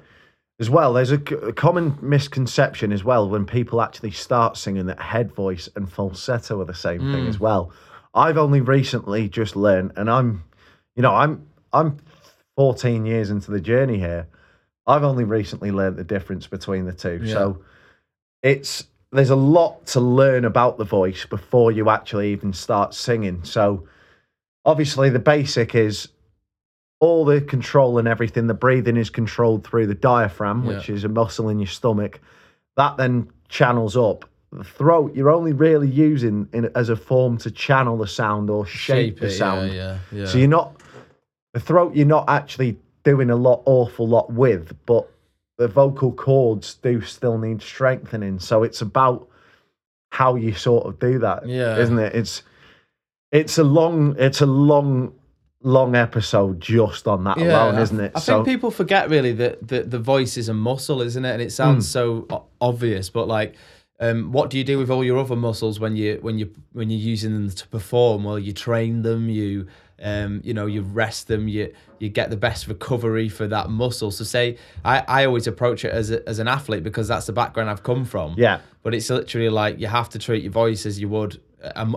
as 0.58 0.70
well, 0.70 0.94
there's 0.94 1.12
a 1.12 1.18
common 1.18 1.98
misconception 2.00 2.90
as 2.90 3.04
well 3.04 3.28
when 3.28 3.44
people 3.44 3.82
actually 3.82 4.12
start 4.12 4.56
singing 4.56 4.86
that 4.86 4.98
head 4.98 5.30
voice 5.34 5.68
and 5.76 5.92
falsetto 5.92 6.58
are 6.62 6.64
the 6.64 6.72
same 6.72 7.00
thing 7.12 7.26
mm. 7.26 7.28
as 7.28 7.38
well. 7.38 7.70
I've 8.14 8.38
only 8.38 8.62
recently 8.62 9.28
just 9.28 9.56
learned, 9.56 9.92
and 9.96 10.08
I'm, 10.08 10.44
you 10.94 11.02
know, 11.02 11.14
I'm 11.14 11.46
I'm 11.74 11.98
14 12.56 13.04
years 13.04 13.28
into 13.28 13.50
the 13.50 13.60
journey 13.60 13.98
here. 13.98 14.26
I've 14.86 15.04
only 15.04 15.24
recently 15.24 15.70
learned 15.70 15.98
the 15.98 16.04
difference 16.04 16.46
between 16.46 16.86
the 16.86 16.94
two. 16.94 17.28
So 17.28 17.62
it's 18.42 18.86
there's 19.12 19.28
a 19.28 19.36
lot 19.36 19.84
to 19.88 20.00
learn 20.00 20.46
about 20.46 20.78
the 20.78 20.84
voice 20.84 21.26
before 21.26 21.72
you 21.72 21.90
actually 21.90 22.32
even 22.32 22.54
start 22.54 22.94
singing. 22.94 23.44
So 23.44 23.86
obviously 24.66 25.08
the 25.08 25.18
basic 25.18 25.74
is 25.74 26.08
all 27.00 27.24
the 27.24 27.40
control 27.40 27.98
and 27.98 28.08
everything, 28.08 28.46
the 28.46 28.54
breathing 28.54 28.96
is 28.96 29.08
controlled 29.08 29.66
through 29.66 29.86
the 29.86 29.94
diaphragm, 29.94 30.66
which 30.66 30.90
is 30.90 31.04
a 31.04 31.08
muscle 31.08 31.48
in 31.48 31.58
your 31.58 31.66
stomach. 31.68 32.20
That 32.76 32.96
then 32.96 33.30
channels 33.48 33.96
up. 33.96 34.28
The 34.52 34.64
throat, 34.64 35.14
you're 35.14 35.30
only 35.30 35.52
really 35.52 35.88
using 35.88 36.48
in, 36.52 36.70
as 36.74 36.88
a 36.88 36.96
form 36.96 37.36
to 37.38 37.50
channel 37.50 37.98
the 37.98 38.06
sound 38.06 38.48
or 38.50 38.64
shape, 38.66 39.20
the 39.20 39.26
it, 39.26 39.30
sound. 39.30 39.72
yeah 39.72 39.98
yeah, 40.10 40.20
yeah. 40.20 40.26
So 40.26 40.38
you're 40.38 40.48
not, 40.48 40.80
the 41.52 41.60
throat, 41.60 41.94
you're 41.94 42.06
not 42.06 42.28
actually 42.28 42.78
doing 43.04 43.30
a 43.30 43.36
lot, 43.36 43.62
awful 43.66 44.08
lot 44.08 44.32
with, 44.32 44.74
but 44.86 45.08
the 45.58 45.68
vocal 45.68 46.12
cords 46.12 46.74
do 46.74 47.00
still 47.02 47.38
need 47.38 47.60
strengthening. 47.62 48.38
So 48.38 48.62
it's 48.62 48.80
about 48.80 49.28
how 50.10 50.36
you 50.36 50.54
sort 50.54 50.86
of 50.86 50.98
do 50.98 51.18
that, 51.18 51.46
Yeah. 51.46 51.76
isn't 51.78 51.98
it? 51.98 52.14
It's, 52.14 52.42
it's 53.32 53.58
a 53.58 53.64
long, 53.64 54.16
it's 54.18 54.40
a 54.40 54.46
long, 54.46 55.12
long 55.62 55.96
episode 55.96 56.60
just 56.60 57.08
on 57.08 57.24
that 57.24 57.38
alone, 57.38 57.78
isn't 57.78 58.00
it? 58.00 58.12
I 58.14 58.20
so 58.20 58.44
think 58.44 58.46
people 58.46 58.70
forget 58.70 59.10
really 59.10 59.32
that 59.32 59.66
the, 59.66 59.82
the 59.82 59.98
voice 59.98 60.36
is 60.36 60.48
a 60.48 60.54
muscle, 60.54 61.02
isn't 61.02 61.24
it? 61.24 61.32
And 61.32 61.42
it 61.42 61.52
sounds 61.52 61.88
so 61.88 62.46
obvious, 62.60 63.10
but 63.10 63.26
like, 63.26 63.56
um, 63.98 64.30
what 64.30 64.50
do 64.50 64.58
you 64.58 64.64
do 64.64 64.78
with 64.78 64.90
all 64.90 65.02
your 65.02 65.18
other 65.18 65.36
muscles 65.36 65.80
when 65.80 65.96
you 65.96 66.18
when 66.20 66.38
you 66.38 66.52
when 66.72 66.90
you're 66.90 67.00
using 67.00 67.32
them 67.32 67.48
to 67.50 67.68
perform? 67.68 68.24
Well, 68.24 68.38
you 68.38 68.52
train 68.52 69.02
them, 69.02 69.30
you 69.30 69.66
um, 70.02 70.42
you 70.44 70.52
know, 70.52 70.66
you 70.66 70.82
rest 70.82 71.28
them, 71.28 71.48
you 71.48 71.72
you 71.98 72.10
get 72.10 72.28
the 72.28 72.36
best 72.36 72.68
recovery 72.68 73.30
for 73.30 73.48
that 73.48 73.70
muscle. 73.70 74.10
So 74.10 74.24
say 74.24 74.58
I, 74.84 75.02
I 75.08 75.24
always 75.24 75.46
approach 75.46 75.84
it 75.84 75.92
as 75.92 76.10
a, 76.10 76.28
as 76.28 76.38
an 76.38 76.48
athlete 76.48 76.82
because 76.82 77.08
that's 77.08 77.26
the 77.26 77.32
background 77.32 77.70
I've 77.70 77.82
come 77.82 78.04
from. 78.04 78.34
Yeah. 78.36 78.60
But 78.82 78.94
it's 78.94 79.08
literally 79.08 79.48
like 79.48 79.80
you 79.80 79.86
have 79.86 80.10
to 80.10 80.18
treat 80.18 80.42
your 80.42 80.52
voice 80.52 80.84
as 80.84 81.00
you 81.00 81.08
would 81.08 81.40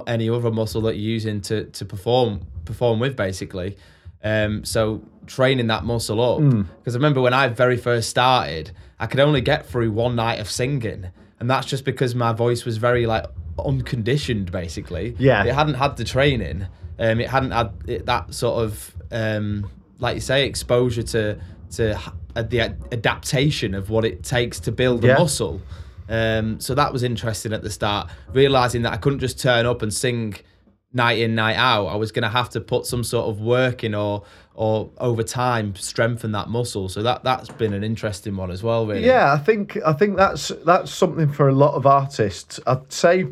any 0.07 0.29
other 0.29 0.51
muscle 0.51 0.81
that 0.81 0.95
you're 0.95 1.11
using 1.11 1.41
to 1.41 1.65
to 1.65 1.85
perform 1.85 2.41
perform 2.65 2.99
with, 2.99 3.15
basically. 3.15 3.77
Um, 4.23 4.65
so 4.65 5.01
training 5.27 5.67
that 5.67 5.83
muscle 5.85 6.21
up. 6.21 6.39
Hmm. 6.39 6.63
Because 6.79 6.95
I 6.95 6.97
remember 6.97 7.21
when 7.21 7.33
I 7.33 7.47
very 7.47 7.77
first 7.77 8.09
started, 8.09 8.71
I 8.99 9.05
could 9.05 9.19
only 9.19 9.41
get 9.41 9.65
through 9.65 9.91
one 9.91 10.15
night 10.15 10.39
of 10.39 10.49
singing, 10.49 11.07
and 11.39 11.49
that's 11.49 11.67
just 11.67 11.85
because 11.85 12.15
my 12.15 12.33
voice 12.33 12.65
was 12.65 12.77
very 12.77 13.05
like 13.05 13.25
unconditioned, 13.63 14.51
basically. 14.51 15.15
Yeah. 15.19 15.43
It 15.43 15.53
hadn't 15.53 15.75
had 15.75 15.97
the 15.97 16.03
training. 16.03 16.67
Um, 16.97 17.19
it 17.21 17.29
hadn't 17.29 17.51
had 17.51 17.71
it, 17.87 18.05
that 18.07 18.33
sort 18.33 18.63
of 18.63 18.95
um, 19.11 19.69
like 19.99 20.15
you 20.15 20.21
say, 20.21 20.45
exposure 20.45 21.03
to 21.03 21.39
to 21.71 21.99
uh, 22.35 22.41
the 22.41 22.61
ad- 22.61 22.81
adaptation 22.91 23.73
of 23.75 23.89
what 23.89 24.03
it 24.05 24.23
takes 24.23 24.59
to 24.61 24.71
build 24.71 25.03
a 25.03 25.07
Yeah. 25.09 25.17
muscle. 25.19 25.61
Um, 26.09 26.59
so 26.59 26.73
that 26.75 26.91
was 26.91 27.03
interesting 27.03 27.53
at 27.53 27.61
the 27.61 27.69
start, 27.69 28.09
realizing 28.33 28.81
that 28.81 28.93
I 28.93 28.97
couldn't 28.97 29.19
just 29.19 29.39
turn 29.39 29.65
up 29.65 29.81
and 29.81 29.93
sing 29.93 30.35
night 30.91 31.19
in 31.19 31.35
night 31.35 31.55
out. 31.55 31.85
I 31.85 31.95
was 31.95 32.11
going 32.11 32.23
to 32.23 32.29
have 32.29 32.49
to 32.51 32.61
put 32.61 32.85
some 32.85 33.03
sort 33.03 33.29
of 33.29 33.39
work 33.39 33.83
in 33.83 33.93
or 33.93 34.23
or 34.55 34.89
over 34.97 35.23
time 35.23 35.75
strengthen 35.75 36.31
that 36.33 36.49
muscle. 36.49 36.89
So 36.89 37.03
that 37.03 37.23
that's 37.23 37.49
been 37.49 37.73
an 37.73 37.83
interesting 37.83 38.35
one 38.35 38.51
as 38.51 38.63
well. 38.63 38.85
Really. 38.85 39.05
Yeah, 39.05 39.31
I 39.31 39.37
think 39.37 39.77
I 39.85 39.93
think 39.93 40.17
that's 40.17 40.49
that's 40.65 40.91
something 40.91 41.31
for 41.31 41.47
a 41.47 41.53
lot 41.53 41.75
of 41.75 41.85
artists. 41.85 42.59
I'd 42.65 42.91
say, 42.91 43.27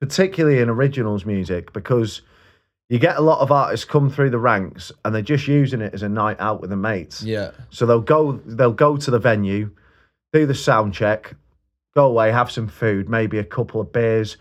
particularly 0.00 0.58
in 0.58 0.68
originals 0.68 1.24
music, 1.24 1.72
because 1.72 2.22
you 2.88 2.98
get 2.98 3.16
a 3.16 3.22
lot 3.22 3.40
of 3.40 3.50
artists 3.50 3.86
come 3.86 4.10
through 4.10 4.30
the 4.30 4.38
ranks 4.38 4.92
and 5.04 5.14
they're 5.14 5.22
just 5.22 5.48
using 5.48 5.80
it 5.80 5.94
as 5.94 6.02
a 6.02 6.08
night 6.08 6.36
out 6.40 6.60
with 6.60 6.68
their 6.68 6.76
mates. 6.76 7.22
Yeah. 7.22 7.52
So 7.70 7.86
they'll 7.86 8.00
go 8.00 8.32
they'll 8.44 8.72
go 8.72 8.96
to 8.96 9.10
the 9.10 9.18
venue, 9.18 9.70
do 10.32 10.44
the 10.44 10.54
sound 10.54 10.92
check, 10.92 11.34
go 11.94 12.06
away, 12.06 12.32
have 12.32 12.50
some 12.50 12.68
food, 12.68 13.08
maybe 13.08 13.38
a 13.38 13.44
couple 13.44 13.80
of 13.80 13.92
beers, 13.92 14.36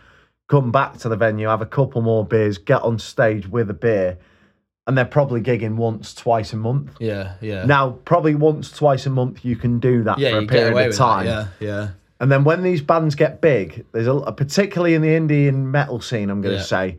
come 0.50 0.72
back 0.72 0.98
to 1.00 1.10
the 1.10 1.16
venue, 1.16 1.48
have 1.48 1.62
a 1.62 1.66
couple 1.66 2.02
more 2.02 2.26
beers, 2.26 2.58
get 2.58 2.82
on 2.82 3.00
stage 3.00 3.48
with 3.48 3.70
a 3.70 3.74
beer, 3.74 4.18
and 4.88 4.98
they're 4.98 5.06
probably 5.06 5.42
gigging 5.42 5.76
once, 5.76 6.14
twice 6.14 6.54
a 6.54 6.58
month. 6.58 6.96
Yeah. 7.00 7.34
Yeah. 7.42 7.66
Now, 7.66 7.92
probably 8.06 8.36
once, 8.36 8.72
twice 8.72 9.06
a 9.06 9.10
month, 9.10 9.46
you 9.46 9.56
can 9.56 9.80
do 9.80 10.04
that 10.04 10.18
yeah, 10.20 10.32
for 10.32 10.38
a 10.40 10.48
period 10.48 10.90
of 10.90 10.96
time. 10.96 11.26
that. 11.26 11.48
Yeah. 11.60 11.68
Yeah. 11.68 11.88
And 12.20 12.32
then 12.32 12.44
when 12.44 12.62
these 12.62 12.82
bands 12.82 13.16
get 13.16 13.42
big, 13.42 13.86
there's 13.94 14.08
a 14.08 14.32
particularly 14.32 14.94
in 14.94 15.02
the 15.02 15.16
Indian 15.16 15.72
metal 15.72 16.02
scene, 16.02 16.30
I'm 16.30 16.42
going 16.42 16.54
to 16.56 16.60
Yeah. 16.62 16.66
say. 16.66 16.98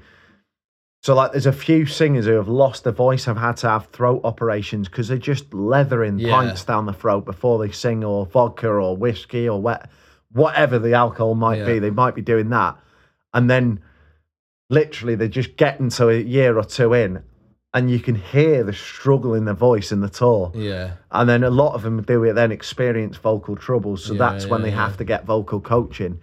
So 1.03 1.15
like, 1.15 1.33
there's 1.33 1.47
a 1.47 1.53
few 1.53 1.85
singers 1.87 2.27
who 2.27 2.33
have 2.35 2.49
lost 2.49 2.85
their 2.85 2.93
voice, 2.93 3.25
have 3.25 3.37
had 3.37 3.57
to 3.59 3.69
have 3.69 3.87
throat 3.87 4.21
operations 4.25 4.89
because 4.89 5.09
they're 5.09 5.19
just 5.19 5.53
leathering 5.53 6.19
Yeah. 6.19 6.31
pints 6.35 6.65
down 6.65 6.87
the 6.87 6.93
throat 6.93 7.25
before 7.25 7.59
they 7.65 7.73
sing, 7.73 8.05
or 8.05 8.27
vodka, 8.27 8.69
or 8.69 8.97
whiskey, 8.97 9.49
or 9.49 9.61
wet, 9.61 9.91
whatever 10.33 10.79
the 10.79 10.95
alcohol 10.95 11.35
might 11.35 11.59
Yeah. 11.59 11.67
be. 11.67 11.79
They 11.79 11.91
might 11.91 12.15
be 12.15 12.23
doing 12.23 12.51
that, 12.51 12.77
and 13.35 13.49
then 13.51 13.81
literally 14.71 15.15
they're 15.15 15.29
just 15.29 15.57
get 15.57 15.81
into 15.81 16.09
a 16.09 16.19
year 16.19 16.57
or 16.59 16.65
two 16.65 16.93
in, 16.95 17.23
and 17.75 17.91
you 17.91 17.99
can 18.01 18.15
hear 18.15 18.63
the 18.65 18.73
struggle 18.73 19.35
in 19.35 19.45
their 19.45 19.55
voice 19.55 19.93
in 19.93 20.01
the 20.01 20.09
tour. 20.09 20.51
Yeah. 20.55 20.93
And 21.11 21.29
then 21.29 21.45
a 21.45 21.51
lot 21.51 21.75
of 21.75 21.83
them 21.83 22.01
do 22.03 22.25
it 22.25 22.35
then 22.35 22.53
experience 22.53 23.17
vocal 23.17 23.57
troubles. 23.57 24.05
So 24.05 24.15
Yeah, 24.15 24.19
that's 24.31 24.47
when 24.47 24.63
they 24.63 24.71
yeah. 24.71 24.77
have 24.87 24.97
to 24.99 25.05
get 25.05 25.25
vocal 25.25 25.61
coaching. 25.61 26.21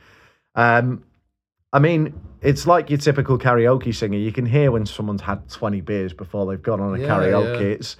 Um, 0.56 1.04
I 1.72 1.78
mean, 1.80 2.13
it's 2.42 2.66
like 2.66 2.89
your 2.89 2.98
typical 2.98 3.38
karaoke 3.38 3.94
singer. 3.94 4.18
You 4.18 4.32
can 4.32 4.46
hear 4.48 4.72
when 4.72 4.86
someone's 4.88 5.22
had 5.22 5.48
20 5.50 5.82
beers 5.82 6.13
before 6.13 6.48
they've 6.48 6.62
gone 6.62 6.80
on 6.80 6.96
a 6.96 7.00
Yeah, 7.00 7.08
karaoke. 7.08 7.60
yeah. 7.62 7.68
It's 7.68 7.98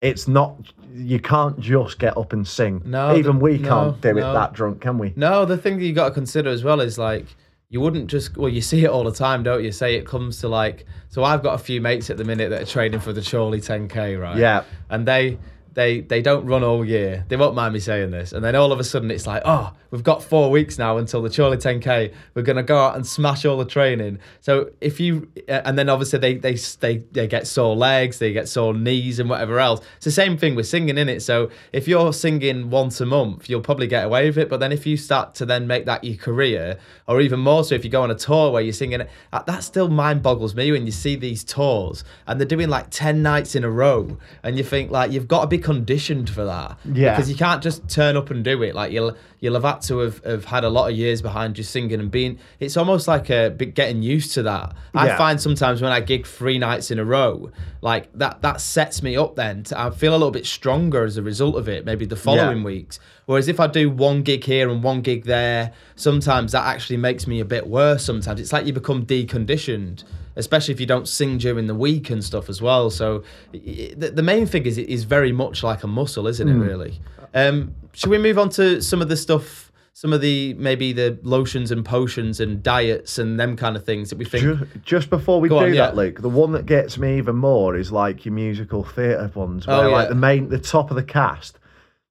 it's 0.00 0.28
not 0.28 0.72
you 0.94 1.18
can't 1.20 1.58
just 1.60 1.98
get 1.98 2.16
up 2.16 2.32
and 2.32 2.46
sing. 2.46 2.82
No, 2.84 3.14
Even 3.16 3.38
the- 3.38 3.44
we 3.44 3.58
can't 3.58 4.00
do 4.00 4.10
it 4.10 4.20
no. 4.20 4.32
that 4.32 4.52
drunk, 4.54 4.80
can 4.80 4.98
we? 4.98 5.12
No, 5.16 5.44
the 5.44 5.56
thing 5.58 5.78
that 5.78 5.84
you 5.84 5.92
got 5.92 6.08
to 6.08 6.14
consider 6.14 6.48
as 6.50 6.64
well 6.64 6.80
is 6.80 6.98
like 6.98 7.26
you 7.68 7.80
wouldn't 7.80 8.06
just 8.06 8.36
well 8.36 8.48
you 8.48 8.60
see 8.60 8.84
it 8.84 8.88
all 8.90 9.04
the 9.04 9.12
time, 9.12 9.42
don't 9.42 9.62
you? 9.64 9.72
Say 9.72 9.96
it 9.96 10.06
comes 10.06 10.40
to 10.40 10.48
like 10.48 10.86
so 11.08 11.24
I've 11.24 11.42
got 11.42 11.54
a 11.54 11.58
few 11.58 11.80
mates 11.80 12.10
at 12.10 12.16
the 12.16 12.24
minute 12.24 12.50
that 12.50 12.62
are 12.62 12.66
training 12.66 13.00
for 13.00 13.12
the 13.12 13.22
Chorley 13.22 13.60
10k, 13.60 14.20
right? 14.20 14.36
Yeah. 14.36 14.64
And 14.90 15.06
they 15.06 15.38
they 15.76 16.00
they 16.00 16.22
don't 16.22 16.46
run 16.46 16.64
all 16.64 16.84
year. 16.84 17.26
They 17.28 17.36
won't 17.36 17.54
mind 17.54 17.74
me 17.74 17.80
saying 17.80 18.10
this. 18.10 18.32
And 18.32 18.42
then 18.42 18.56
all 18.56 18.72
of 18.72 18.80
a 18.80 18.84
sudden 18.84 19.10
it's 19.10 19.26
like, 19.26 19.42
oh, 19.44 19.74
we've 19.90 20.02
got 20.02 20.22
four 20.22 20.50
weeks 20.50 20.78
now 20.78 20.96
until 20.96 21.20
the 21.20 21.28
Chorley 21.28 21.58
10k. 21.58 22.14
We're 22.32 22.42
gonna 22.42 22.62
go 22.62 22.78
out 22.78 22.96
and 22.96 23.06
smash 23.06 23.44
all 23.44 23.58
the 23.58 23.66
training. 23.66 24.18
So 24.40 24.70
if 24.80 24.98
you 24.98 25.30
uh, 25.50 25.60
and 25.66 25.78
then 25.78 25.90
obviously 25.90 26.18
they 26.18 26.34
they 26.36 26.54
they 26.54 26.96
they 27.12 27.28
get 27.28 27.46
sore 27.46 27.76
legs, 27.76 28.18
they 28.18 28.32
get 28.32 28.48
sore 28.48 28.72
knees 28.72 29.18
and 29.20 29.28
whatever 29.28 29.60
else. 29.60 29.82
It's 29.96 30.06
the 30.06 30.10
same 30.10 30.38
thing 30.38 30.54
with 30.54 30.66
singing 30.66 30.96
in 30.96 31.10
it. 31.10 31.20
So 31.20 31.50
if 31.74 31.86
you're 31.86 32.14
singing 32.14 32.70
once 32.70 32.98
a 33.02 33.06
month, 33.06 33.50
you'll 33.50 33.60
probably 33.60 33.86
get 33.86 34.06
away 34.06 34.28
with 34.28 34.38
it. 34.38 34.48
But 34.48 34.60
then 34.60 34.72
if 34.72 34.86
you 34.86 34.96
start 34.96 35.34
to 35.36 35.44
then 35.44 35.66
make 35.66 35.84
that 35.84 36.02
your 36.02 36.16
career, 36.16 36.78
or 37.06 37.20
even 37.20 37.38
more 37.38 37.64
so 37.64 37.74
if 37.74 37.84
you 37.84 37.90
go 37.90 38.02
on 38.02 38.10
a 38.10 38.14
tour 38.14 38.50
where 38.50 38.62
you're 38.62 38.72
singing 38.72 39.02
uh, 39.32 39.42
that 39.42 39.62
still 39.62 39.90
mind 39.90 40.22
boggles 40.22 40.54
me 40.54 40.72
when 40.72 40.86
you 40.86 40.92
see 40.92 41.16
these 41.16 41.44
tours 41.44 42.02
and 42.26 42.40
they're 42.40 42.46
doing 42.46 42.70
like 42.70 42.86
10 42.88 43.22
nights 43.22 43.54
in 43.54 43.62
a 43.62 43.70
row 43.70 44.16
and 44.42 44.56
you 44.56 44.64
think 44.64 44.90
like 44.90 45.12
you've 45.12 45.28
got 45.28 45.42
to 45.42 45.46
be 45.46 45.58
conditioned 45.70 46.28
for 46.30 46.44
that. 46.44 46.78
Yeah. 46.84 47.10
Because 47.14 47.28
you 47.28 47.36
can't 47.36 47.62
just 47.62 47.88
turn 47.88 48.16
up 48.16 48.30
and 48.30 48.44
do 48.44 48.62
it. 48.62 48.74
Like 48.74 48.92
you'll 48.92 49.16
you'll 49.40 49.54
have 49.54 49.64
had 49.64 49.82
to 49.82 49.98
have, 49.98 50.24
have 50.24 50.44
had 50.46 50.64
a 50.64 50.70
lot 50.70 50.90
of 50.90 50.96
years 50.96 51.20
behind 51.20 51.58
you 51.58 51.64
singing 51.64 52.00
and 52.00 52.10
being 52.10 52.38
it's 52.60 52.76
almost 52.76 53.06
like 53.08 53.28
a 53.30 53.50
getting 53.50 54.02
used 54.02 54.32
to 54.34 54.42
that. 54.44 54.74
I 54.94 55.06
Yeah. 55.06 55.16
find 55.18 55.40
sometimes 55.40 55.82
when 55.82 55.92
I 55.92 56.00
gig 56.00 56.26
three 56.26 56.58
nights 56.58 56.90
in 56.90 56.98
a 56.98 57.04
row, 57.04 57.50
like 57.82 58.04
that 58.14 58.42
that 58.42 58.60
sets 58.60 59.02
me 59.02 59.16
up 59.16 59.34
then 59.36 59.64
to, 59.64 59.72
I 59.80 59.90
feel 59.90 60.12
a 60.12 60.18
little 60.20 60.30
bit 60.30 60.46
stronger 60.46 61.04
as 61.04 61.16
a 61.16 61.22
result 61.22 61.56
of 61.56 61.68
it, 61.68 61.84
maybe 61.84 62.06
the 62.06 62.16
following 62.16 62.58
Yeah. 62.58 62.64
weeks. 62.64 62.98
Whereas 63.26 63.48
if 63.48 63.58
I 63.58 63.66
do 63.66 63.90
one 63.90 64.22
gig 64.22 64.44
here 64.44 64.70
and 64.70 64.82
one 64.84 65.00
gig 65.00 65.24
there, 65.24 65.72
sometimes 65.96 66.52
that 66.52 66.64
actually 66.64 66.98
makes 66.98 67.26
me 67.26 67.40
a 67.40 67.44
bit 67.44 67.66
worse 67.66 68.04
sometimes. 68.04 68.40
It's 68.40 68.52
like 68.52 68.66
you 68.66 68.72
become 68.72 69.04
deconditioned. 69.04 70.04
Especially 70.36 70.74
if 70.74 70.80
you 70.80 70.86
don't 70.86 71.08
sing 71.08 71.38
during 71.38 71.66
the 71.66 71.74
week 71.74 72.10
and 72.10 72.22
stuff 72.22 72.48
as 72.48 72.60
well. 72.60 72.90
So 72.90 73.22
i- 73.54 73.94
the, 73.96 74.10
the 74.10 74.22
main 74.22 74.46
thing 74.46 74.66
is 74.66 74.76
it 74.78 74.88
is 74.88 75.04
very 75.04 75.32
much 75.32 75.62
like 75.62 75.82
a 75.82 75.86
muscle, 75.86 76.26
isn't 76.26 76.46
Hmm. 76.48 76.62
it? 76.62 76.66
Really. 76.66 77.00
Um, 77.34 77.74
should 77.92 78.10
we 78.10 78.18
move 78.18 78.38
on 78.38 78.50
to 78.50 78.80
some 78.82 79.00
of 79.02 79.08
the 79.08 79.16
stuff, 79.16 79.72
some 79.94 80.12
of 80.12 80.20
the 80.20 80.54
maybe 80.54 80.92
the 80.92 81.18
lotions 81.22 81.70
and 81.70 81.84
potions 81.84 82.38
and 82.40 82.62
diets 82.62 83.18
and 83.18 83.40
them 83.40 83.56
kind 83.56 83.76
of 83.76 83.84
things 83.84 84.10
that 84.10 84.18
we 84.18 84.24
think? 84.26 84.42
Ju- 84.44 84.66
Just 84.84 85.08
before 85.10 85.40
we 85.40 85.48
Go 85.48 85.60
do 85.60 85.66
on, 85.66 85.74
yeah. 85.74 85.86
that, 85.86 85.96
Luke, 85.96 86.20
the 86.20 86.28
one 86.28 86.52
that 86.52 86.66
gets 86.66 86.98
me 86.98 87.16
even 87.18 87.36
more 87.36 87.74
is 87.76 87.90
like 87.90 88.24
your 88.26 88.34
musical 88.34 88.84
theatre 88.84 89.30
ones, 89.34 89.66
where 89.66 89.86
Oh, 89.86 89.90
like 89.90 90.08
the 90.10 90.14
main, 90.14 90.50
the 90.50 90.58
top 90.58 90.90
of 90.90 90.96
the 90.96 91.02
cast, 91.02 91.58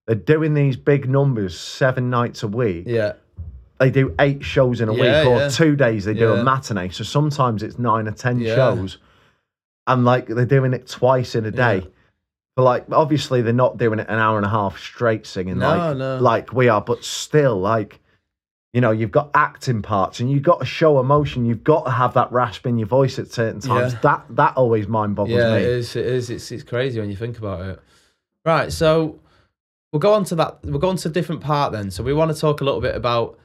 they're 0.08 0.16
doing 0.16 0.54
these 0.56 0.78
big 0.78 1.08
numbers 1.10 1.58
seven 1.60 2.10
nights 2.10 2.42
a 2.44 2.48
week. 2.48 2.86
Yeah. 2.88 3.14
They 3.80 3.92
do 3.92 4.16
eight 4.20 4.44
shows 4.44 4.80
in 4.82 4.88
a 4.90 4.94
Yeah, 4.94 5.22
week, 5.24 5.30
or 5.32 5.38
yeah. 5.38 5.50
two 5.50 5.76
days 5.76 6.06
they 6.06 6.14
do 6.14 6.30
Yeah. 6.34 6.40
a 6.40 6.44
matinee. 6.44 6.90
So 6.90 7.04
sometimes 7.04 7.62
it's 7.62 7.78
nine 7.78 8.08
or 8.08 8.12
ten 8.12 8.40
Yeah. 8.40 8.56
shows, 8.56 8.98
and 9.88 10.06
like 10.06 10.28
they're 10.28 10.46
doing 10.46 10.74
it 10.74 10.88
twice 10.88 11.36
in 11.36 11.46
a 11.46 11.52
day. 11.52 11.86
But 12.56 12.64
like, 12.64 12.86
obviously, 12.92 13.42
they're 13.42 13.52
not 13.52 13.78
doing 13.78 14.00
it 14.00 14.08
an 14.08 14.18
hour 14.18 14.38
and 14.38 14.46
a 14.46 14.50
half 14.50 14.80
straight 14.80 15.26
singing 15.28 15.58
No, 15.60 15.68
like 15.78 15.98
no. 15.98 16.18
like 16.20 16.54
we 16.54 16.70
are. 16.70 16.80
But 16.80 17.04
still, 17.04 17.60
like, 17.60 18.00
you 18.72 18.80
know, 18.80 18.92
you've 18.92 19.12
got 19.12 19.30
acting 19.34 19.82
parts, 19.82 20.22
and 20.22 20.32
you've 20.32 20.44
got 20.44 20.60
to 20.62 20.66
show 20.66 20.98
emotion. 21.02 21.46
You've 21.46 21.66
got 21.66 21.84
to 21.84 21.92
have 21.92 22.14
that 22.14 22.32
rasp 22.32 22.66
in 22.66 22.78
your 22.78 22.88
voice 22.88 23.20
at 23.20 23.28
certain 23.28 23.60
times. 23.60 23.92
Yeah. 23.94 24.00
That 24.04 24.26
that 24.38 24.54
always 24.56 24.88
mind 24.88 25.18
boggles 25.18 25.38
Yeah, 25.38 25.52
me. 25.52 25.64
it 25.64 25.70
is. 25.70 25.96
It 25.98 26.06
is. 26.06 26.30
It's, 26.30 26.50
it's 26.54 26.64
crazy 26.64 27.02
when 27.02 27.10
you 27.10 27.18
think 27.18 27.38
about 27.38 27.60
it. 27.60 27.82
Right. 28.46 28.72
So 28.72 29.20
we'll 29.92 30.00
go 30.00 30.14
on 30.14 30.24
to 30.26 30.36
that. 30.36 30.60
We'll 30.64 30.80
go 30.80 30.88
on 30.90 30.96
to 30.98 31.10
a 31.10 31.12
different 31.12 31.42
part 31.42 31.74
then. 31.74 31.92
So 31.92 32.04
we 32.04 32.14
want 32.14 32.34
to 32.34 32.40
talk 32.40 32.62
a 32.62 32.64
little 32.64 32.80
bit 32.80 32.96
about. 32.96 33.38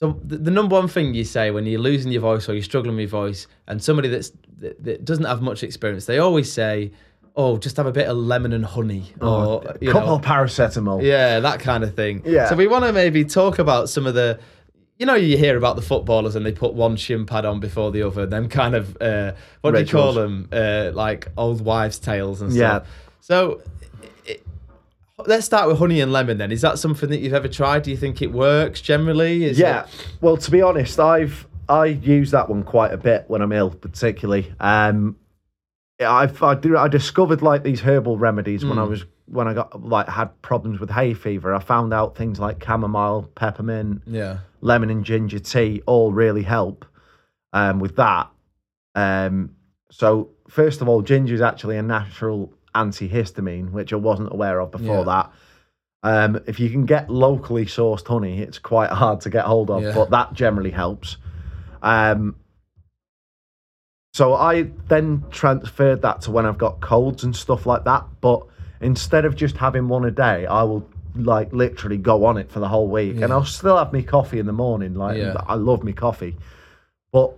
So 0.00 0.20
the, 0.24 0.36
the 0.36 0.50
number 0.50 0.74
one 0.76 0.88
thing 0.88 1.14
you 1.14 1.24
say 1.24 1.50
when 1.50 1.64
you're 1.66 1.80
losing 1.80 2.12
your 2.12 2.20
voice 2.20 2.48
or 2.48 2.54
you're 2.54 2.62
struggling 2.62 2.96
with 2.96 3.02
your 3.04 3.08
voice, 3.08 3.46
and 3.66 3.82
somebody 3.82 4.08
that's 4.08 4.30
that, 4.58 4.82
that 4.84 5.04
doesn't 5.04 5.24
have 5.24 5.40
much 5.42 5.62
experience, 5.62 6.04
they 6.04 6.18
always 6.18 6.52
say, 6.52 6.92
"Oh, 7.34 7.56
just 7.56 7.78
have 7.78 7.86
a 7.86 7.92
bit 7.92 8.06
of 8.06 8.16
lemon 8.16 8.52
and 8.52 8.64
honey," 8.64 9.14
or 9.22 9.62
you 9.80 9.88
Oh, 9.88 9.92
couple 9.92 10.08
know, 10.08 10.14
of 10.16 10.22
paracetamol. 10.22 11.02
yeah, 11.02 11.40
that 11.40 11.60
kind 11.60 11.82
of 11.82 11.94
thing. 11.94 12.22
Yeah. 12.26 12.48
So 12.48 12.56
we 12.56 12.66
want 12.66 12.84
to 12.84 12.92
maybe 12.92 13.24
talk 13.24 13.58
about 13.58 13.88
some 13.88 14.06
of 14.06 14.14
the. 14.14 14.38
You 14.98 15.04
know, 15.04 15.14
you 15.14 15.36
hear 15.36 15.58
about 15.58 15.76
the 15.76 15.82
footballers 15.82 16.36
and 16.36 16.46
they 16.46 16.52
put 16.52 16.72
one 16.72 16.96
shin 16.96 17.26
pad 17.26 17.44
on 17.44 17.60
before 17.60 17.90
the 17.92 18.02
other. 18.02 18.24
Them 18.24 18.48
kind 18.48 18.74
of 18.74 18.96
uh, 19.00 19.32
what 19.60 19.72
do 19.74 19.80
you 19.80 19.86
call 19.86 20.14
them? 20.14 20.48
Uh, 20.50 20.90
like 20.94 21.28
old 21.36 21.62
wives' 21.62 21.98
tales 21.98 22.40
and 22.40 22.50
stuff. 22.50 22.84
Yeah. 22.86 22.90
So 23.20 23.60
let's 25.24 25.46
start 25.46 25.68
with 25.68 25.78
honey 25.78 26.00
and 26.00 26.12
lemon. 26.12 26.38
Then 26.38 26.52
is 26.52 26.60
that 26.60 26.78
something 26.78 27.08
that 27.10 27.18
you've 27.20 27.32
ever 27.34 27.48
tried? 27.48 27.82
Do 27.84 27.90
you 27.90 27.96
think 27.96 28.20
it 28.20 28.32
works 28.32 28.80
generally? 28.80 29.44
Is 29.44 29.58
Yeah. 29.58 29.84
It, 29.84 30.08
Well, 30.20 30.36
to 30.36 30.50
be 30.50 30.62
honest, 30.62 30.98
I've 31.00 31.46
I 31.68 31.86
use 31.86 32.30
that 32.30 32.48
one 32.48 32.62
quite 32.62 32.92
a 32.92 32.96
bit 32.96 33.24
when 33.26 33.42
I'm 33.42 33.50
ill, 33.52 33.70
particularly. 33.70 34.52
Um, 34.60 35.16
I've 36.00 36.40
I, 36.42 36.54
do, 36.54 36.76
I 36.76 36.86
discovered 36.88 37.42
like 37.42 37.64
these 37.64 37.80
herbal 37.80 38.18
remedies 38.18 38.64
when 38.64 38.78
I 38.78 38.84
Hmm. 38.84 38.90
was 38.90 39.04
when 39.28 39.48
I 39.48 39.54
got 39.54 39.82
like 39.82 40.08
had 40.08 40.40
problems 40.42 40.78
with 40.78 40.90
hay 40.90 41.14
fever. 41.14 41.54
I 41.54 41.58
found 41.58 41.92
out 41.94 42.16
things 42.16 42.38
like 42.38 42.62
chamomile, 42.62 43.28
peppermint, 43.34 44.02
yeah. 44.06 44.38
lemon, 44.60 44.90
and 44.90 45.04
ginger 45.04 45.38
tea 45.40 45.82
all 45.86 46.12
really 46.12 46.42
help 46.42 46.84
um, 47.52 47.80
with 47.80 47.96
that. 47.96 48.28
Um, 48.94 49.56
so 49.90 50.30
first 50.48 50.80
of 50.82 50.88
all, 50.88 51.02
ginger 51.02 51.34
is 51.34 51.40
actually 51.40 51.76
a 51.78 51.82
natural 51.82 52.52
antihistamine, 52.76 53.70
which 53.72 53.92
I 53.92 53.96
wasn't 53.96 54.32
aware 54.32 54.60
of 54.60 54.70
before 54.70 54.98
Yeah. 54.98 55.04
that. 55.04 55.32
Um, 56.02 56.40
if 56.46 56.60
you 56.60 56.70
can 56.70 56.84
get 56.86 57.10
locally 57.10 57.66
sourced 57.66 58.06
honey, 58.06 58.40
it's 58.40 58.58
quite 58.60 58.90
hard 58.90 59.20
to 59.22 59.30
get 59.30 59.44
hold 59.44 59.70
of, 59.70 59.82
Yeah. 59.82 59.94
but 59.94 60.10
that 60.10 60.32
generally 60.34 60.70
helps. 60.70 61.16
Um, 61.82 62.36
So 64.12 64.32
I 64.32 64.70
then 64.88 65.24
transferred 65.30 66.00
that 66.00 66.22
to 66.22 66.30
when 66.30 66.46
I've 66.46 66.56
got 66.56 66.80
colds 66.80 67.22
and 67.22 67.36
stuff 67.36 67.66
like 67.66 67.84
that. 67.84 68.06
But 68.22 68.40
instead 68.80 69.26
of 69.26 69.36
just 69.36 69.58
having 69.58 69.88
one 69.88 70.06
a 70.06 70.10
day, 70.10 70.46
I 70.46 70.62
will 70.62 70.88
like 71.16 71.52
literally 71.52 71.98
go 71.98 72.24
on 72.24 72.38
it 72.38 72.50
for 72.50 72.60
the 72.60 72.68
whole 72.68 72.88
week, 72.88 73.20
and 73.20 73.30
I'll 73.30 73.44
still 73.44 73.76
have 73.76 73.92
me 73.92 74.02
coffee 74.02 74.38
in 74.38 74.46
the 74.46 74.54
morning. 74.54 74.94
Like 74.94 75.18
Yeah. 75.18 75.34
I 75.46 75.54
love 75.56 75.84
me 75.84 75.92
coffee, 75.92 76.34
but 77.12 77.34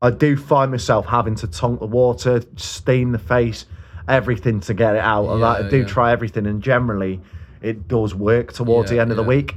I 0.00 0.10
do 0.10 0.34
find 0.36 0.70
myself 0.70 1.04
having 1.04 1.34
to 1.36 1.46
tonk 1.46 1.80
the 1.80 1.86
water, 1.86 2.42
steam 2.56 3.12
the 3.12 3.18
face, 3.18 3.66
everything 4.08 4.60
to 4.60 4.74
get 4.74 4.94
it 4.94 5.00
out. 5.00 5.28
and 5.28 5.44
I 5.44 5.68
do 5.68 5.78
yeah. 5.80 5.84
try 5.84 6.12
everything, 6.12 6.46
and 6.46 6.62
generally 6.62 7.20
it 7.62 7.88
does 7.88 8.14
work 8.14 8.52
towards 8.52 8.90
the 8.90 8.96
Yeah, 8.96 9.02
end 9.02 9.10
of 9.10 9.16
the 9.16 9.22
week. 9.22 9.56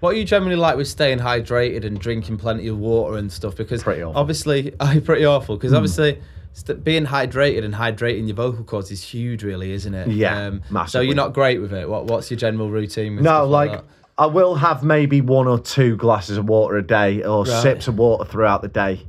What 0.00 0.14
are 0.14 0.18
you 0.18 0.24
generally 0.24 0.56
like 0.56 0.76
with 0.76 0.88
staying 0.88 1.18
hydrated 1.18 1.84
and 1.84 1.98
drinking 2.00 2.38
plenty 2.38 2.66
of 2.66 2.76
water 2.78 3.16
and 3.18 3.30
stuff? 3.30 3.54
Because 3.56 3.86
obviously, 3.86 4.74
are 4.80 5.00
pretty 5.00 5.24
awful? 5.24 5.56
Because 5.56 5.72
obviously, 5.78 6.20
st- 6.54 6.82
being 6.82 7.06
hydrated 7.06 7.64
and 7.64 7.72
hydrating 7.74 8.26
your 8.26 8.34
vocal 8.34 8.64
cords 8.64 8.90
is 8.90 9.02
huge, 9.02 9.44
really, 9.44 9.70
isn't 9.72 9.94
it? 9.94 10.04
Um, 10.24 10.62
Yeah, 10.72 10.84
So 10.86 11.00
you're 11.00 11.14
not 11.14 11.34
great 11.34 11.60
with 11.60 11.72
it. 11.72 11.88
What 11.88 12.06
What's 12.06 12.30
your 12.30 12.38
general 12.38 12.68
routine? 12.70 13.14
With 13.16 13.24
No, 13.24 13.46
like, 13.46 13.70
that? 13.70 13.84
I 14.18 14.26
will 14.26 14.56
have 14.56 14.82
maybe 14.82 15.20
one 15.20 15.46
or 15.46 15.58
two 15.58 15.96
glasses 15.96 16.36
of 16.36 16.48
water 16.48 16.76
a 16.76 16.82
day 16.82 17.22
or 17.22 17.44
Right. 17.44 17.62
sips 17.62 17.86
of 17.88 17.96
water 17.96 18.24
throughout 18.24 18.60
the 18.62 18.68
day. 18.68 19.06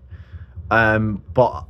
Um, 0.69 1.23
but 1.33 1.65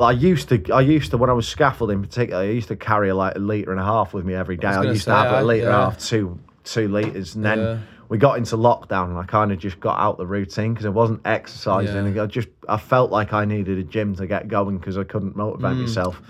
I 0.00 0.10
used 0.10 0.48
to, 0.48 0.72
I 0.72 0.80
used 0.80 1.12
to 1.12 1.18
when 1.18 1.30
I 1.30 1.34
was 1.34 1.46
scaffolding, 1.46 2.02
particularly, 2.02 2.48
I 2.48 2.52
used 2.52 2.68
to 2.68 2.76
carry 2.76 3.12
like 3.12 3.36
a 3.36 3.38
liter 3.38 3.70
and 3.70 3.80
a 3.80 3.84
half 3.84 4.12
with 4.12 4.24
me 4.24 4.34
every 4.34 4.56
day. 4.56 4.68
was 4.68 4.76
I, 4.78 4.82
used 4.90 5.04
to 5.04 5.14
have 5.14 5.32
I- 5.32 5.40
a 5.40 5.44
liter 5.44 5.66
and 5.66 5.74
a 5.74 5.78
half, 5.90 5.98
two 5.98 6.38
two 6.64 6.88
liters, 6.88 7.34
and 7.36 7.44
then 7.44 7.58
Yeah. 7.58 7.78
we 8.08 8.16
got 8.18 8.38
into 8.38 8.56
lockdown, 8.56 9.10
and 9.10 9.18
I 9.18 9.24
kind 9.24 9.52
of 9.52 9.58
just 9.58 9.78
got 9.80 9.98
out 10.00 10.16
the 10.18 10.26
routine 10.26 10.72
because 10.72 10.86
I 10.86 10.88
wasn't 10.88 11.20
exercising. 11.26 12.14
Yeah. 12.16 12.22
I 12.22 12.26
just, 12.26 12.48
I 12.68 12.78
felt 12.78 13.10
like 13.12 13.32
I 13.34 13.44
needed 13.44 13.76
a 13.78 13.82
gym 13.84 14.14
to 14.16 14.26
get 14.26 14.48
going 14.48 14.78
because 14.78 14.96
I 14.98 15.04
couldn't 15.04 15.36
motivate 15.36 15.72
Mm. 15.76 15.80
myself. 15.82 16.22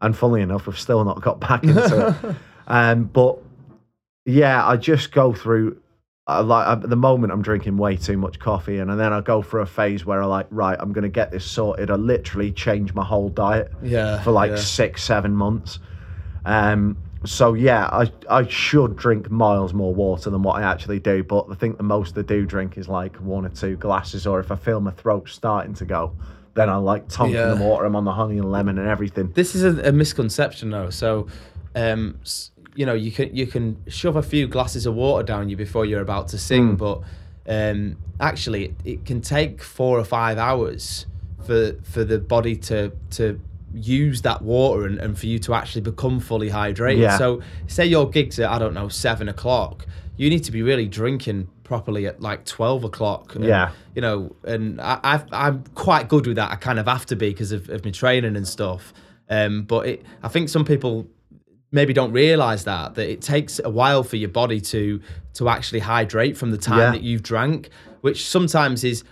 And 0.00 0.16
funnily 0.16 0.40
enough, 0.40 0.66
I've 0.66 0.78
still 0.78 1.04
not 1.04 1.20
got 1.20 1.40
back 1.40 1.62
into 1.64 2.08
it. 2.28 2.36
Um, 2.68 3.04
but 3.04 3.38
yeah, 4.24 4.66
I 4.66 4.76
just 4.76 5.12
go 5.12 5.32
through. 5.32 5.76
I 6.26 6.38
like 6.40 6.68
at 6.68 6.88
the 6.88 6.94
moment 6.96 7.32
I'm 7.32 7.42
drinking 7.42 7.76
way 7.76 7.96
too 7.96 8.16
much 8.16 8.38
coffee, 8.38 8.78
and 8.78 8.90
and 8.90 9.00
then 9.00 9.12
I 9.12 9.20
go 9.20 9.42
through 9.42 9.62
a 9.62 9.66
phase 9.66 10.06
where 10.06 10.22
I 10.22 10.26
like, 10.26 10.46
right, 10.50 10.76
I'm 10.78 10.92
gonna 10.92 11.08
get 11.08 11.32
this 11.32 11.44
sorted. 11.44 11.90
I 11.90 11.96
literally 11.96 12.52
change 12.52 12.94
my 12.94 13.04
whole 13.04 13.28
diet 13.28 13.72
yeah, 13.82 14.22
for 14.22 14.30
like 14.30 14.50
yeah. 14.52 14.56
six, 14.56 15.02
seven 15.02 15.34
months. 15.34 15.80
Um, 16.44 16.96
so 17.24 17.54
yeah, 17.54 17.86
I 17.86 18.12
I 18.30 18.46
should 18.46 18.94
drink 18.96 19.30
miles 19.32 19.74
more 19.74 19.92
water 19.92 20.30
than 20.30 20.42
what 20.44 20.62
I 20.62 20.62
actually 20.62 21.00
do. 21.00 21.24
But 21.24 21.46
I 21.50 21.54
think 21.54 21.76
the 21.76 21.82
most 21.82 22.16
I 22.16 22.22
do 22.22 22.46
drink 22.46 22.78
is 22.78 22.88
like 22.88 23.16
one 23.16 23.44
or 23.44 23.48
two 23.50 23.76
glasses, 23.76 24.24
or 24.24 24.38
if 24.38 24.52
I 24.52 24.56
feel 24.56 24.80
my 24.80 24.92
throat 24.92 25.28
starting 25.28 25.74
to 25.74 25.84
go, 25.84 26.14
then 26.54 26.68
I 26.70 26.76
like 26.76 27.08
tonking 27.08 27.32
Yeah. 27.34 27.54
the 27.54 27.64
water. 27.64 27.84
I'm 27.84 27.96
on 27.96 28.04
the 28.04 28.12
honey 28.12 28.38
and 28.38 28.50
lemon 28.52 28.78
and 28.78 28.86
everything. 28.88 29.32
This 29.32 29.56
is 29.56 29.64
a, 29.64 29.88
a 29.88 29.92
misconception, 29.92 30.70
though. 30.70 30.90
So, 30.90 31.26
um, 31.74 32.18
s- 32.22 32.51
you 32.74 32.86
know, 32.86 32.94
you 32.94 33.10
can 33.12 33.34
you 33.34 33.46
can 33.46 33.76
shove 33.88 34.16
a 34.16 34.22
few 34.22 34.46
glasses 34.46 34.86
of 34.86 34.94
water 34.94 35.22
down 35.22 35.48
you 35.48 35.56
before 35.56 35.84
you're 35.84 36.00
about 36.00 36.28
to 36.28 36.38
sing, 36.38 36.76
but 36.76 37.00
um, 37.48 37.96
actually, 38.20 38.66
it, 38.66 38.74
it 38.84 39.04
can 39.04 39.20
take 39.20 39.62
four 39.62 39.98
or 39.98 40.04
five 40.04 40.38
hours 40.38 41.06
for 41.46 41.72
for 41.82 42.04
the 42.04 42.18
body 42.18 42.56
to 42.56 42.92
to 43.10 43.40
use 43.74 44.22
that 44.22 44.42
water 44.42 44.86
and, 44.86 44.98
and 44.98 45.18
for 45.18 45.26
you 45.26 45.38
to 45.38 45.54
actually 45.54 45.80
become 45.82 46.20
fully 46.20 46.50
hydrated. 46.50 46.98
Yeah. 47.00 47.18
So, 47.18 47.42
say 47.66 47.86
your 47.86 48.08
gigs 48.08 48.38
at 48.38 48.50
I 48.50 48.58
don't 48.58 48.74
know 48.74 48.88
seven 48.88 49.28
o'clock, 49.28 49.86
you 50.16 50.30
need 50.30 50.44
to 50.44 50.52
be 50.52 50.62
really 50.62 50.86
drinking 50.88 51.48
properly 51.64 52.06
at 52.06 52.20
like 52.20 52.44
12 52.44 52.84
o'clock 52.84 53.34
and, 53.34 53.44
Yeah. 53.46 53.70
you 53.94 54.02
know 54.02 54.36
and 54.44 54.78
I, 54.78 55.00
I've, 55.02 55.24
i'm 55.32 55.64
quite 55.74 56.08
good 56.08 56.26
with 56.26 56.36
that 56.36 56.50
i 56.50 56.56
kind 56.56 56.78
of 56.78 56.86
have 56.86 57.06
to 57.06 57.16
be 57.16 57.30
because 57.30 57.50
of, 57.50 57.70
of 57.70 57.82
my 57.82 57.90
training 57.90 58.36
and 58.36 58.46
stuff 58.46 58.92
um, 59.30 59.62
but 59.62 59.86
it, 59.86 60.02
i 60.22 60.28
think 60.28 60.50
some 60.50 60.66
people 60.66 61.06
maybe 61.72 61.92
don't 61.92 62.12
realize 62.12 62.64
that 62.64 62.94
that 62.94 63.10
it 63.10 63.20
takes 63.22 63.60
a 63.64 63.70
while 63.70 64.02
for 64.04 64.16
your 64.16 64.28
body 64.28 64.60
to 64.60 65.00
to 65.34 65.48
actually 65.48 65.80
hydrate 65.80 66.36
from 66.36 66.50
the 66.50 66.58
time 66.58 66.78
Yeah. 66.78 66.90
that 66.92 67.02
you've 67.02 67.22
drank 67.22 67.70
which 68.02 68.26
sometimes 68.28 68.84
is 68.84 69.02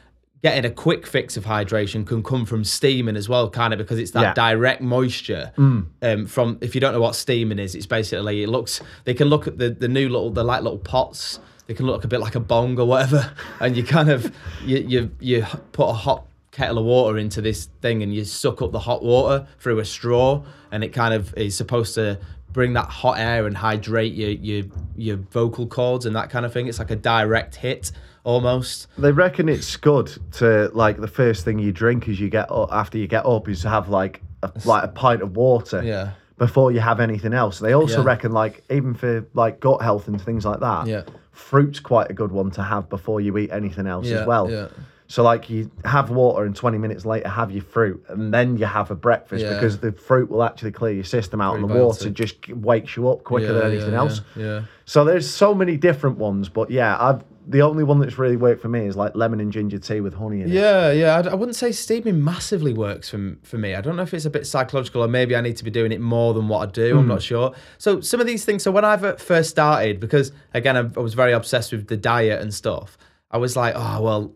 getting 0.43 0.64
a 0.64 0.71
quick 0.71 1.07
fix 1.07 1.37
of 1.37 1.45
hydration 1.45 2.07
can 2.07 2.23
come 2.23 2.45
from 2.47 2.64
steaming 2.64 3.17
as 3.17 3.29
well 3.29 3.50
kind 3.50 3.73
of 3.73 3.79
because 3.79 3.99
it's 3.99 4.12
that 4.12 4.23
Yeah. 4.23 4.35
direct 4.35 4.81
moisture 4.83 5.53
um, 5.57 6.27
from 6.27 6.59
if 6.61 6.75
you 6.75 6.81
don't 6.81 6.92
know 6.92 7.01
what 7.01 7.14
steaming 7.14 7.59
is 7.59 7.75
it's 7.75 7.87
basically 7.87 8.42
it 8.42 8.49
looks 8.49 8.81
they 9.05 9.14
can 9.14 9.29
look 9.29 9.46
at 9.46 9.59
the 9.59 9.70
the 9.70 9.88
new 9.88 10.09
little 10.09 10.31
the 10.31 10.44
like 10.44 10.62
little 10.62 10.79
pots 10.79 11.40
they 11.66 11.75
can 11.75 11.87
look 11.87 12.05
a 12.05 12.09
bit 12.09 12.20
like 12.20 12.35
a 12.35 12.40
bong 12.40 12.79
or 12.79 12.87
whatever 12.87 13.33
and 13.61 13.77
you 13.77 13.83
kind 13.85 14.11
of 14.11 14.33
you 14.64 14.79
you 14.79 15.11
you 15.20 15.46
put 15.73 15.88
a 15.88 15.92
hot 15.92 16.27
kettle 16.53 16.79
of 16.79 16.85
water 16.85 17.16
into 17.16 17.40
this 17.40 17.66
thing 17.81 18.03
and 18.03 18.12
you 18.12 18.25
suck 18.25 18.61
up 18.61 18.73
the 18.73 18.79
hot 18.81 19.05
water 19.05 19.46
through 19.61 19.79
a 19.79 19.85
straw 19.85 20.42
and 20.73 20.83
it 20.83 20.88
kind 20.92 21.14
of 21.14 21.33
is 21.37 21.55
supposed 21.55 21.94
to 21.94 22.18
bring 22.52 22.72
that 22.74 22.86
hot 22.86 23.18
air 23.18 23.46
and 23.46 23.56
hydrate 23.56 24.12
your 24.14 24.30
your 24.30 24.64
your 24.96 25.16
vocal 25.16 25.66
cords 25.66 26.06
and 26.06 26.14
that 26.16 26.30
kind 26.30 26.44
of 26.44 26.52
thing 26.52 26.66
it's 26.66 26.78
like 26.78 26.90
a 26.90 26.96
direct 26.96 27.54
hit 27.56 27.92
almost 28.24 28.86
They 28.98 29.12
reckon 29.12 29.48
it's 29.48 29.76
good 29.76 30.10
to 30.32 30.70
like 30.74 31.00
the 31.00 31.08
first 31.08 31.44
thing 31.44 31.58
you 31.58 31.72
drink 31.72 32.08
as 32.08 32.20
you 32.20 32.28
get 32.28 32.50
up, 32.50 32.68
after 32.72 32.98
you 32.98 33.06
get 33.06 33.24
up 33.24 33.48
is 33.48 33.62
to 33.62 33.68
have 33.70 33.88
like 33.88 34.20
a, 34.42 34.50
like 34.64 34.84
a 34.84 34.88
pint 34.88 35.22
of 35.22 35.36
water 35.36 35.82
yeah 35.82 36.10
before 36.38 36.72
you 36.72 36.80
have 36.80 37.00
anything 37.00 37.34
else. 37.34 37.58
They 37.58 37.74
also 37.74 37.98
Yeah. 38.00 38.06
reckon 38.06 38.32
like 38.32 38.64
even 38.70 38.94
for 38.94 39.26
like 39.34 39.60
gut 39.60 39.82
health 39.82 40.08
and 40.08 40.18
things 40.18 40.46
like 40.46 40.60
that. 40.60 40.86
Yeah. 40.86 41.02
Fruit's 41.32 41.80
quite 41.80 42.10
a 42.10 42.14
good 42.14 42.32
one 42.32 42.50
to 42.52 42.62
have 42.62 42.88
before 42.88 43.20
you 43.20 43.36
eat 43.36 43.50
anything 43.52 43.86
else 43.86 44.06
Yeah, 44.06 44.20
as 44.22 44.26
well. 44.26 44.50
yeah. 44.50 44.68
So 45.11 45.25
like 45.25 45.51
you 45.51 45.68
have 45.85 46.11
water 46.11 46.44
and 46.44 46.55
20 46.55 46.79
minutes 46.79 47.05
later 47.05 47.29
have 47.29 47.51
your 47.51 47.64
fruit 47.64 48.01
and 48.07 48.33
then 48.33 48.57
you 48.57 48.64
have 48.64 48.92
a 48.92 48.94
breakfast 48.94 49.42
Yeah. 49.42 49.55
because 49.55 49.79
the 49.79 49.90
fruit 49.90 50.31
will 50.31 50.44
actually 50.44 50.70
clear 50.70 50.92
your 50.92 51.03
system 51.03 51.40
out 51.40 51.57
and 51.57 51.68
the 51.68 51.75
water 51.75 52.11
just 52.11 52.49
wakes 52.49 52.96
you 52.96 53.11
up 53.11 53.25
quicker 53.25 53.46
Yeah, 53.46 53.53
than 53.55 53.73
anything 53.73 53.92
yeah, 53.92 53.99
else. 53.99 54.20
yeah 54.37 54.62
So 54.85 55.05
there's 55.05 55.29
so 55.29 55.53
many 55.53 55.77
different 55.77 56.18
ones, 56.18 56.49
but 56.49 56.70
yeah, 56.70 56.96
I've 56.96 57.25
the 57.44 57.62
only 57.62 57.83
one 57.83 57.99
that's 57.99 58.18
really 58.18 58.37
worked 58.37 58.62
for 58.62 58.68
me 58.68 58.87
is 58.87 58.94
like 58.94 59.16
lemon 59.16 59.40
and 59.40 59.51
ginger 59.51 59.79
tea 59.79 60.01
with 60.01 60.14
honey 60.14 60.42
in 60.42 60.49
it. 60.49 60.55
Yeah, 60.55 60.92
yeah. 60.92 61.16
I, 61.16 61.31
I 61.33 61.35
wouldn't 61.35 61.57
say 61.57 61.73
steaming 61.73 62.23
massively 62.23 62.73
works 62.73 63.11
for, 63.11 63.37
for 63.42 63.59
me. 63.59 63.75
I 63.75 63.81
don't 63.81 63.96
know 63.96 64.05
if 64.05 64.14
it's 64.14 64.27
a 64.27 64.31
bit 64.31 64.46
psychological 64.46 65.03
or 65.03 65.09
maybe 65.09 65.35
I 65.35 65.40
need 65.40 65.57
to 65.57 65.64
be 65.64 65.73
doing 65.73 65.90
it 65.90 66.01
more 66.01 66.35
than 66.35 66.46
what 66.46 66.68
I 66.68 66.70
do. 66.70 66.96
I'm 66.96 67.03
hmm. 67.03 67.09
not 67.09 67.23
sure. 67.23 67.53
So 67.79 68.01
some 68.01 68.20
of 68.20 68.29
these 68.29 68.44
things. 68.44 68.62
So 68.62 68.70
when 68.70 68.85
I 68.85 68.96
first 69.16 69.51
started, 69.51 69.99
because 69.99 70.31
again 70.55 70.77
I, 70.77 70.81
I 70.81 71.01
was 71.01 71.14
very 71.14 71.33
obsessed 71.33 71.73
with 71.73 71.88
the 71.88 71.96
diet 71.96 72.40
and 72.40 72.55
stuff. 72.55 72.96
I 73.33 73.38
was 73.38 73.57
like, 73.57 73.75
oh 73.77 74.01
well, 74.01 74.33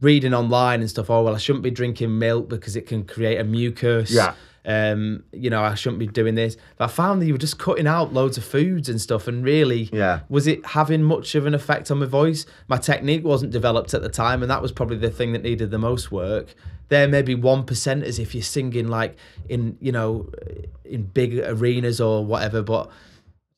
reading 0.00 0.34
online 0.34 0.80
and 0.80 0.88
stuff. 0.90 1.10
Oh 1.10 1.22
well, 1.22 1.34
I 1.34 1.38
shouldn't 1.38 1.62
be 1.64 1.70
drinking 1.70 2.18
milk 2.18 2.48
because 2.48 2.76
it 2.76 2.86
can 2.86 3.04
create 3.04 3.38
a 3.40 3.44
mucus. 3.44 4.10
Yeah. 4.10 4.34
Um, 4.66 5.22
you 5.32 5.48
know, 5.48 5.62
I 5.62 5.74
shouldn't 5.76 5.98
be 5.98 6.06
doing 6.06 6.34
this. 6.34 6.56
But 6.76 6.84
I 6.84 6.88
found 6.88 7.22
that 7.22 7.26
you 7.26 7.32
were 7.32 7.38
just 7.38 7.58
cutting 7.58 7.86
out 7.86 8.12
loads 8.12 8.36
of 8.36 8.44
foods 8.44 8.88
and 8.90 9.00
stuff, 9.00 9.26
and 9.26 9.42
really, 9.42 9.88
Yeah. 9.92 10.20
was 10.28 10.46
it 10.46 10.64
having 10.66 11.02
much 11.02 11.34
of 11.34 11.46
an 11.46 11.54
effect 11.54 11.90
on 11.90 12.00
my 12.00 12.06
voice? 12.06 12.44
My 12.68 12.76
technique 12.76 13.24
wasn't 13.24 13.50
developed 13.50 13.94
at 13.94 14.02
the 14.02 14.10
time, 14.10 14.42
and 14.42 14.50
that 14.50 14.60
was 14.60 14.70
probably 14.72 14.98
the 14.98 15.10
thing 15.10 15.32
that 15.32 15.42
needed 15.42 15.70
the 15.70 15.78
most 15.78 16.12
work. 16.12 16.54
There 16.90 17.08
may 17.08 17.22
be 17.22 17.34
one 17.34 17.64
percent 17.64 18.04
as 18.04 18.18
if 18.18 18.34
you're 18.34 18.42
singing 18.42 18.88
like 18.88 19.16
in 19.48 19.76
you 19.80 19.92
know 19.92 20.28
in 20.84 21.04
big 21.04 21.38
arenas 21.38 21.98
or 22.00 22.24
whatever, 22.26 22.60
but 22.62 22.90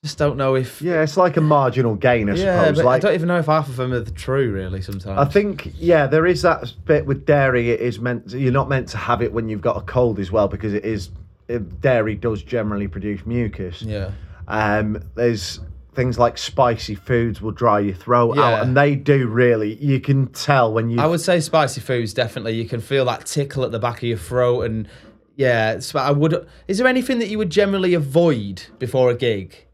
just 0.03 0.17
don't 0.17 0.39
know 0.39 0.55
if 0.55 0.81
Yeah, 0.81 1.03
it's 1.03 1.17
like 1.19 1.37
a 1.37 1.43
marginal 1.43 1.95
gain, 1.95 2.31
I 2.31 2.35
yeah, 2.35 2.61
suppose. 2.63 2.77
but 2.79 2.85
like 2.87 3.05
I 3.05 3.09
don't 3.09 3.15
even 3.15 3.29
know 3.29 3.39
if 3.39 3.47
half 3.47 3.69
of 3.69 3.77
them 3.77 3.93
are 3.93 4.03
true 4.05 4.51
really. 4.51 4.81
Sometimes 4.81 5.19
I 5.19 5.31
think 5.31 5.73
yeah, 5.77 6.07
there 6.07 6.27
is 6.27 6.41
that 6.43 6.73
bit 6.87 7.05
with 7.05 7.27
dairy. 7.27 7.71
It 7.71 7.81
is 7.81 8.01
meant 8.01 8.31
you're 8.31 8.53
not 8.53 8.69
meant 8.69 8.89
to 8.91 8.97
have 8.97 9.21
it 9.21 9.31
when 9.33 9.49
you've 9.51 9.61
got 9.61 9.77
a 9.77 9.83
cold 9.83 10.19
as 10.19 10.33
well 10.33 10.49
because 10.49 10.73
it 10.73 10.87
is 10.87 11.11
it, 11.49 11.81
dairy 11.83 12.15
does 12.15 12.43
generally 12.43 12.89
produce 12.89 13.27
mucus. 13.27 13.83
yeah, 13.83 14.13
Um, 14.49 15.03
there's 15.17 15.61
things 15.95 16.19
like 16.19 16.39
spicy 16.39 16.95
foods 16.95 17.43
will 17.43 17.51
dry 17.51 17.81
your 17.81 17.95
throat 17.95 18.37
Yeah. 18.37 18.43
out, 18.45 18.63
and 18.63 18.75
they 18.75 18.95
do 18.95 19.27
really. 19.27 19.75
You 19.85 20.01
can 20.01 20.29
tell 20.29 20.73
when 20.73 20.89
you. 20.89 20.99
I 20.99 21.07
would 21.07 21.21
say 21.21 21.41
spicy 21.41 21.83
foods 21.83 22.15
definitely. 22.15 22.55
You 22.55 22.65
can 22.65 22.81
feel 22.81 23.05
that 23.05 23.27
tickle 23.27 23.65
at 23.65 23.71
the 23.73 23.79
back 23.79 23.99
of 23.99 24.05
your 24.05 24.17
throat, 24.17 24.63
and 24.63 24.89
yeah, 25.37 25.73
it's, 25.73 25.95
I 25.95 26.11
would. 26.13 26.47
Is 26.69 26.79
there 26.79 26.87
anything 26.87 27.19
that 27.19 27.29
you 27.29 27.37
would 27.37 27.51
generally 27.51 27.93
avoid 27.93 28.63
before 28.79 29.11
a 29.11 29.15
gig? 29.15 29.67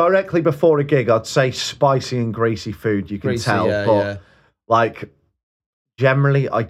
Directly 0.00 0.40
before 0.40 0.78
a 0.78 0.84
gig, 0.84 1.08
I'd 1.08 1.26
say 1.26 1.50
spicy 1.50 2.18
and 2.18 2.32
greasy 2.32 2.72
food. 2.72 3.10
You 3.10 3.18
can 3.18 3.30
Greasy, 3.30 3.44
tell, 3.44 3.66
yeah, 3.66 3.84
but 3.84 4.04
yeah. 4.04 4.16
like 4.66 5.12
generally, 5.98 6.48
I 6.48 6.68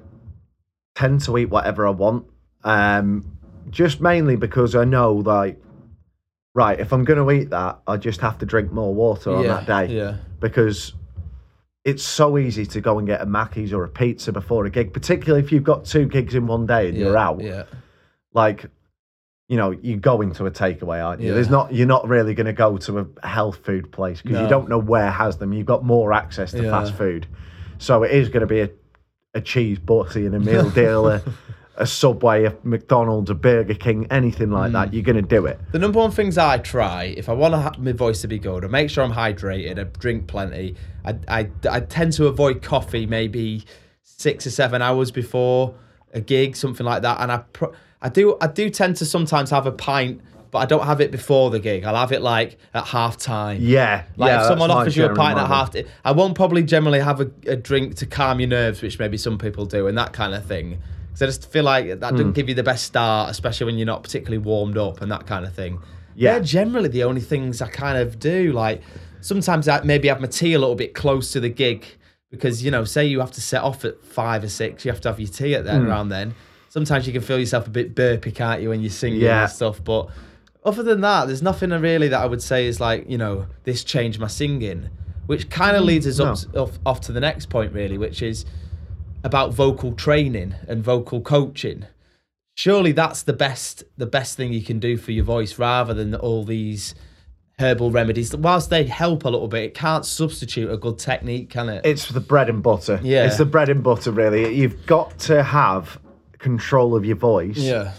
tend 0.95 1.21
to 1.23 1.39
eat 1.39 1.47
whatever 1.47 1.87
I 1.87 1.91
want. 1.91 2.27
Um, 2.65 3.39
just 3.71 4.01
mainly 4.01 4.37
because 4.37 4.75
I 4.75 4.85
know 4.85 5.15
like. 5.15 5.61
Right, 6.53 6.81
if 6.81 6.93
I'm 6.93 7.05
going 7.05 7.25
to 7.25 7.31
eat 7.31 7.51
that, 7.51 7.79
I 7.87 7.97
just 7.97 8.21
have 8.23 8.39
to 8.39 8.45
drink 8.45 8.73
more 8.73 8.93
water 8.93 9.31
on 9.31 9.45
yeah, 9.45 9.61
that 9.61 9.67
day. 9.67 9.95
Yeah, 9.95 10.17
because 10.41 10.95
it's 11.85 12.03
so 12.03 12.39
easy 12.39 12.67
to 12.67 12.81
go 12.81 12.99
and 12.99 13.07
get 13.07 13.21
a 13.21 13.27
Mackey's 13.27 13.73
or 13.73 13.85
a 13.85 13.89
pizza 13.89 14.33
before 14.33 14.67
a 14.67 14.71
gig, 14.71 14.93
particularly 14.93 15.45
if 15.45 15.53
you've 15.53 15.63
got 15.63 15.85
two 15.85 16.07
gigs 16.07 16.35
in 16.35 16.49
one 16.49 16.67
day 16.67 16.89
and 16.89 16.99
yeah, 16.99 17.05
you're 17.05 17.17
out. 17.17 17.41
Yeah, 17.41 17.65
Like, 18.33 18.67
you 19.51 19.57
know, 19.57 19.73
you 19.73 19.97
go 19.97 20.21
into 20.21 20.47
a 20.47 20.51
takeaway, 20.51 21.05
aren't 21.05 21.21
you? 21.21 21.29
Yeah. 21.29 21.35
There's 21.35 21.51
not 21.51 21.75
you're 21.75 21.87
not 21.97 22.07
really 22.09 22.35
going 22.35 22.47
to 22.47 22.53
go 22.53 22.79
to 22.79 23.01
a 23.23 23.27
health 23.27 23.59
food 23.65 23.91
place 23.91 24.23
because 24.23 24.37
No. 24.39 24.45
you 24.45 24.49
don't 24.49 24.69
know 24.69 24.79
where 24.79 25.11
has 25.11 25.39
them. 25.39 25.53
You've 25.53 25.67
got 25.67 25.85
more 25.85 26.13
access 26.13 26.53
to 26.53 26.63
Yeah. 26.63 26.71
fast 26.71 26.95
food, 26.95 27.27
so 27.79 28.05
it 28.05 28.13
is 28.13 28.29
going 28.29 28.43
to 28.43 28.47
be 28.47 28.61
a, 28.61 28.71
a 29.35 29.41
cheese 29.41 29.79
butty 29.81 30.25
and 30.25 30.35
a 30.37 30.41
meal 30.41 30.71
deal, 30.81 31.09
a, 31.09 31.21
a 31.77 31.85
Subway, 31.87 32.45
a 32.45 32.55
McDonald's, 32.63 33.29
a 33.29 33.35
Burger 33.35 33.75
King, 33.75 34.07
anything 34.11 34.51
like 34.53 34.71
Mm. 34.71 34.75
that, 34.75 34.95
you're 34.95 35.03
going 35.03 35.17
to 35.17 35.23
do 35.37 35.47
it. 35.47 35.59
The 35.73 35.79
number 35.81 35.99
one 35.99 36.13
things 36.13 36.39
I 36.39 36.59
try, 36.59 37.05
if 37.17 37.29
I 37.29 37.33
want 37.33 37.55
ha- 37.55 37.73
my 37.79 37.91
voice 37.93 38.21
to 38.21 38.29
be 38.29 38.39
good, 38.39 38.65
I 38.65 38.69
make 38.69 38.89
sure 38.89 39.03
I'm 39.03 39.13
hydrated, 39.13 39.81
I 39.81 39.85
drink 39.99 40.29
plenty. 40.29 40.77
I, 41.05 41.17
I, 41.27 41.51
I 41.69 41.81
tend 41.81 42.13
to 42.15 42.27
avoid 42.29 42.63
coffee 42.63 43.05
maybe 43.07 43.65
six 44.03 44.47
or 44.47 44.51
seven 44.51 44.81
hours 44.81 45.11
before 45.11 45.75
a 46.15 46.21
gig, 46.21 46.55
something 46.55 46.87
like 46.87 47.03
that. 47.03 47.19
And 47.21 47.33
I, 47.33 47.39
pro- 47.39 47.73
I 48.03 48.09
do, 48.09 48.37
I 48.41 48.47
do 48.47 48.71
tend 48.71 48.97
to 48.97 49.05
sometimes 49.07 49.51
have 49.51 49.67
a 49.67 49.73
pint, 49.73 50.21
but 50.51 50.59
I 50.59 50.67
don't 50.67 50.85
have 50.87 51.01
it 51.01 51.11
before 51.11 51.51
the 51.51 51.61
gig. 51.61 51.85
I'll 51.85 51.95
have 51.97 52.13
it 52.13 52.23
like 52.23 52.59
at 52.75 52.87
half 52.87 53.17
time. 53.19 53.59
Yeah. 53.61 54.05
Like 54.17 54.29
yeah, 54.31 54.41
if 54.41 54.47
someone 54.47 54.71
offers 54.71 54.97
you 54.97 55.05
a 55.05 55.15
pint 55.15 55.39
at 55.39 55.47
half, 55.47 55.75
I 56.05 56.13
won't 56.13 56.35
probably 56.35 56.63
generally 56.63 57.01
have 57.01 57.21
a, 57.21 57.31
a 57.47 57.57
drink 57.57 57.97
to 57.97 58.07
calm 58.07 58.41
your 58.41 58.49
nerves, 58.49 58.83
which 58.83 58.99
maybe 58.99 59.17
some 59.17 59.39
people 59.39 59.67
do, 59.67 59.87
and 59.87 59.97
that 59.99 60.13
kind 60.13 60.35
of 60.35 60.45
thing. 60.45 60.79
Because 61.09 61.23
I 61.23 61.27
just 61.27 61.51
feel 61.51 61.65
like 61.65 61.87
that 62.01 62.11
Hmm. 62.11 62.17
doesn't 62.17 62.33
give 62.33 62.49
you 62.49 62.55
the 62.55 62.63
best 62.63 62.85
start, 62.85 63.31
especially 63.31 63.67
when 63.67 63.77
you're 63.79 63.87
not 63.87 64.03
particularly 64.03 64.39
warmed 64.39 64.79
up 64.79 65.01
and 65.03 65.11
that 65.13 65.27
kind 65.27 65.45
of 65.45 65.53
thing. 65.55 65.79
Yeah. 66.17 66.33
They're 66.35 66.43
generally 66.45 66.89
the 66.89 67.05
only 67.05 67.21
things 67.21 67.61
I 67.63 67.69
kind 67.69 67.99
of 67.99 68.19
do. 68.19 68.53
Like 68.53 68.83
sometimes 69.21 69.69
I 69.69 69.83
maybe 69.83 70.09
have 70.09 70.21
my 70.21 70.27
tea 70.27 70.55
a 70.55 70.59
little 70.59 70.75
bit 70.75 70.95
close 70.95 71.33
to 71.33 71.41
the 71.41 71.49
gig 71.49 71.85
because 72.31 72.65
you 72.65 72.71
know, 72.71 72.85
say 72.85 73.05
you 73.07 73.21
have 73.21 73.33
to 73.33 73.41
set 73.41 73.63
off 73.63 73.85
at 73.85 74.03
five 74.05 74.43
or 74.45 74.49
six, 74.49 74.85
you 74.85 74.91
have 74.91 75.01
to 75.03 75.09
have 75.09 75.21
your 75.21 75.29
tea 75.29 75.55
at 75.55 75.61
Hmm. 75.61 75.67
then 75.67 75.87
around 75.87 76.09
then. 76.09 76.35
Sometimes 76.71 77.07
you 77.07 77.13
can 77.13 77.21
feel 77.21 77.39
yourself 77.39 77.67
a 77.67 77.71
bit 77.71 77.95
burpy, 77.97 78.31
can't 78.31 78.63
you, 78.63 78.69
when 78.71 78.81
you're 78.81 78.91
singing 78.91 79.21
Yeah. 79.21 79.43
and 79.43 79.51
stuff. 79.53 79.83
But 79.85 80.09
other 80.65 80.83
than 80.85 81.01
that, 81.01 81.27
there's 81.27 81.43
nothing 81.43 81.71
really 81.71 82.07
that 82.09 82.21
I 82.21 82.27
would 82.27 82.41
say 82.41 82.67
is 82.67 82.81
like, 82.81 83.11
you 83.11 83.19
know, 83.19 83.47
this 83.65 83.83
changed 83.83 84.21
my 84.21 84.29
singing, 84.29 84.89
which 85.27 85.51
kind 85.51 85.77
of 85.77 85.83
leads 85.83 86.07
us 86.07 86.21
up 86.21 86.39
Hmm. 86.39 86.59
off, 86.59 86.79
off 86.87 87.01
to 87.03 87.13
the 87.13 87.19
next 87.21 87.47
point, 87.51 87.73
really, 87.73 87.99
which 87.99 88.23
is 88.23 88.45
about 89.25 89.53
vocal 89.53 89.93
training 89.93 90.55
and 90.69 90.83
vocal 90.83 91.21
coaching. 91.21 91.87
Surely 92.55 92.93
that's 92.93 93.23
the 93.23 93.33
best 93.33 93.83
the 93.97 94.07
best 94.07 94.37
thing 94.37 94.53
you 94.53 94.63
can 94.63 94.79
do 94.79 94.97
for 94.97 95.11
your 95.13 95.25
voice 95.25 95.59
rather 95.59 95.93
than 95.93 96.15
all 96.15 96.45
these 96.45 96.95
herbal 97.59 97.91
remedies. 97.91 98.35
Whilst 98.37 98.71
they 98.71 98.85
help 98.85 99.25
a 99.25 99.29
little 99.29 99.49
bit, 99.49 99.65
it 99.65 99.75
can't 99.75 100.05
substitute 100.07 100.71
a 100.71 100.77
good 100.77 100.99
technique, 100.99 101.51
can 101.51 101.69
it? 101.69 101.85
It's 101.85 102.07
the 102.09 102.21
bread 102.21 102.49
and 102.49 102.63
butter. 102.63 103.01
Yeah. 103.03 103.27
It's 103.27 103.39
the 103.39 103.45
bread 103.45 103.69
and 103.71 103.83
butter, 103.83 104.11
really. 104.13 104.55
You've 104.55 104.87
got 104.87 105.19
to 105.21 105.43
have 105.43 105.99
control 106.41 106.97
of 106.97 107.05
your 107.05 107.17
voice. 107.17 107.57
yeah. 107.59 107.93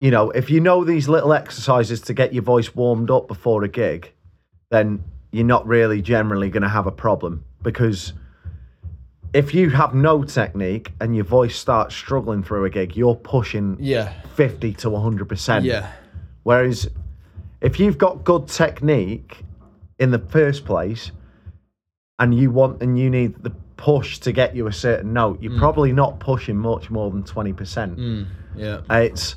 You 0.00 0.12
know, 0.12 0.30
if 0.30 0.48
you 0.48 0.60
know 0.60 0.84
these 0.84 1.08
little 1.08 1.32
exercises 1.32 2.00
to 2.02 2.14
get 2.14 2.32
your 2.32 2.44
voice 2.44 2.72
warmed 2.72 3.10
up 3.10 3.26
before 3.26 3.64
a 3.64 3.68
gig, 3.68 4.12
then 4.70 5.02
you're 5.32 5.44
not 5.44 5.66
really 5.66 6.00
generally 6.00 6.50
going 6.50 6.62
to 6.62 6.68
have 6.68 6.86
a 6.86 6.92
problem 6.92 7.44
because 7.62 8.12
if 9.34 9.52
you 9.52 9.70
have 9.70 9.94
no 9.94 10.22
technique 10.22 10.92
and 11.00 11.16
your 11.16 11.24
voice 11.24 11.56
starts 11.56 11.96
struggling 11.96 12.44
through 12.44 12.64
a 12.64 12.70
gig, 12.70 12.96
you're 12.96 13.16
pushing 13.16 13.76
Yeah. 13.80 14.12
50 14.36 14.72
to 14.74 14.88
100%. 14.88 15.64
Yeah. 15.64 15.90
Whereas 16.44 16.88
if 17.60 17.80
you've 17.80 17.98
got 17.98 18.22
good 18.22 18.46
technique 18.46 19.42
in 19.98 20.12
the 20.12 20.20
first 20.20 20.64
place 20.64 21.10
and 22.20 22.32
you 22.32 22.52
want 22.52 22.80
and 22.82 22.96
you 22.96 23.10
need 23.10 23.42
the 23.42 23.52
push 23.78 24.18
to 24.18 24.32
get 24.32 24.54
you 24.54 24.66
a 24.66 24.72
certain 24.72 25.14
note, 25.14 25.40
you're 25.40 25.58
probably 25.58 25.92
not 25.92 26.20
pushing 26.20 26.56
much 26.58 26.90
more 26.90 27.10
than 27.10 27.22
20%. 27.22 27.54
Mm, 27.96 28.26
yeah. 28.54 28.80
It's 28.90 29.36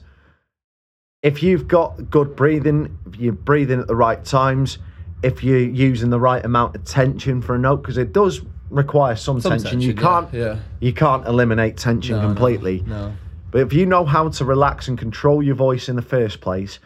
if 1.24 1.42
you've 1.42 1.68
got 1.68 2.10
good 2.10 2.36
breathing, 2.36 2.98
if 3.08 3.16
you're 3.18 3.32
breathing 3.32 3.80
at 3.80 3.88
the 3.88 3.96
right 3.96 4.26
times, 4.26 4.80
if 5.24 5.44
you're 5.44 5.60
using 5.60 6.10
the 6.10 6.20
right 6.20 6.44
amount 6.44 6.76
of 6.76 6.84
tension 6.84 7.42
for 7.42 7.56
a 7.56 7.60
note, 7.60 7.78
because 7.78 7.98
it 7.98 8.12
does 8.12 8.42
require 8.72 9.16
some, 9.16 9.40
Some 9.40 9.52
tension. 9.52 9.80
You 9.80 9.94
tension, 9.94 10.04
yeah, 10.04 10.10
can't 10.10 10.34
yeah. 10.34 10.60
you 10.80 10.94
can't 10.94 11.28
eliminate 11.28 11.78
tension 11.78 12.16
No, 12.16 12.22
no, 12.24 12.28
completely. 12.28 12.84
No. 12.86 13.14
But 13.52 13.62
if 13.62 13.74
you 13.74 13.86
know 13.86 14.06
how 14.06 14.30
to 14.30 14.46
relax 14.46 14.88
and 14.88 14.98
control 14.98 15.44
your 15.44 15.56
voice 15.56 15.88
in 15.90 15.96
the 15.96 16.02
first 16.02 16.42
place, 16.42 16.80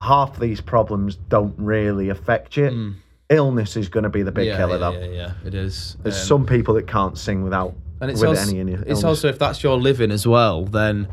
half 0.00 0.38
these 0.38 0.60
problems 0.60 1.16
don't 1.16 1.54
really 1.58 2.08
affect 2.08 2.56
you. 2.56 2.94
Illness 3.30 3.76
is 3.76 3.88
going 3.88 4.04
to 4.04 4.08
be 4.10 4.22
the 4.22 4.32
big 4.32 4.46
yeah, 4.46 4.56
killer, 4.56 4.72
yeah, 4.74 4.78
though. 4.78 4.92
yeah, 4.92 5.04
yeah, 5.06 5.32
it 5.44 5.54
is. 5.54 5.96
There's 6.02 6.18
Um, 6.20 6.26
some 6.26 6.46
people 6.46 6.74
that 6.74 6.86
can't 6.86 7.18
sing 7.18 7.42
without 7.42 7.74
and 8.00 8.10
it's 8.10 8.20
with 8.20 8.30
also, 8.30 8.42
any 8.48 8.60
illness. 8.60 8.82
it's 8.86 9.04
also 9.04 9.28
if 9.28 9.38
that's 9.38 9.62
your 9.62 9.76
living 9.76 10.10
as 10.12 10.26
well 10.26 10.64
then 10.64 11.08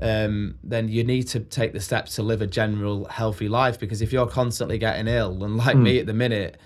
um, 0.00 0.54
then 0.64 0.88
you 0.88 1.04
need 1.04 1.24
to 1.24 1.40
take 1.40 1.74
the 1.74 1.80
steps 1.80 2.14
to 2.16 2.22
live 2.22 2.40
a 2.40 2.46
general 2.46 3.04
healthy 3.04 3.46
life 3.48 3.78
because 3.78 4.00
if 4.00 4.10
you're 4.12 4.26
constantly 4.26 4.78
getting 4.78 5.06
ill 5.06 5.44
and 5.44 5.58
like 5.58 5.76
Hmm. 5.76 5.82
me 5.82 5.98
at 5.98 6.06
the 6.06 6.14
minute 6.14 6.56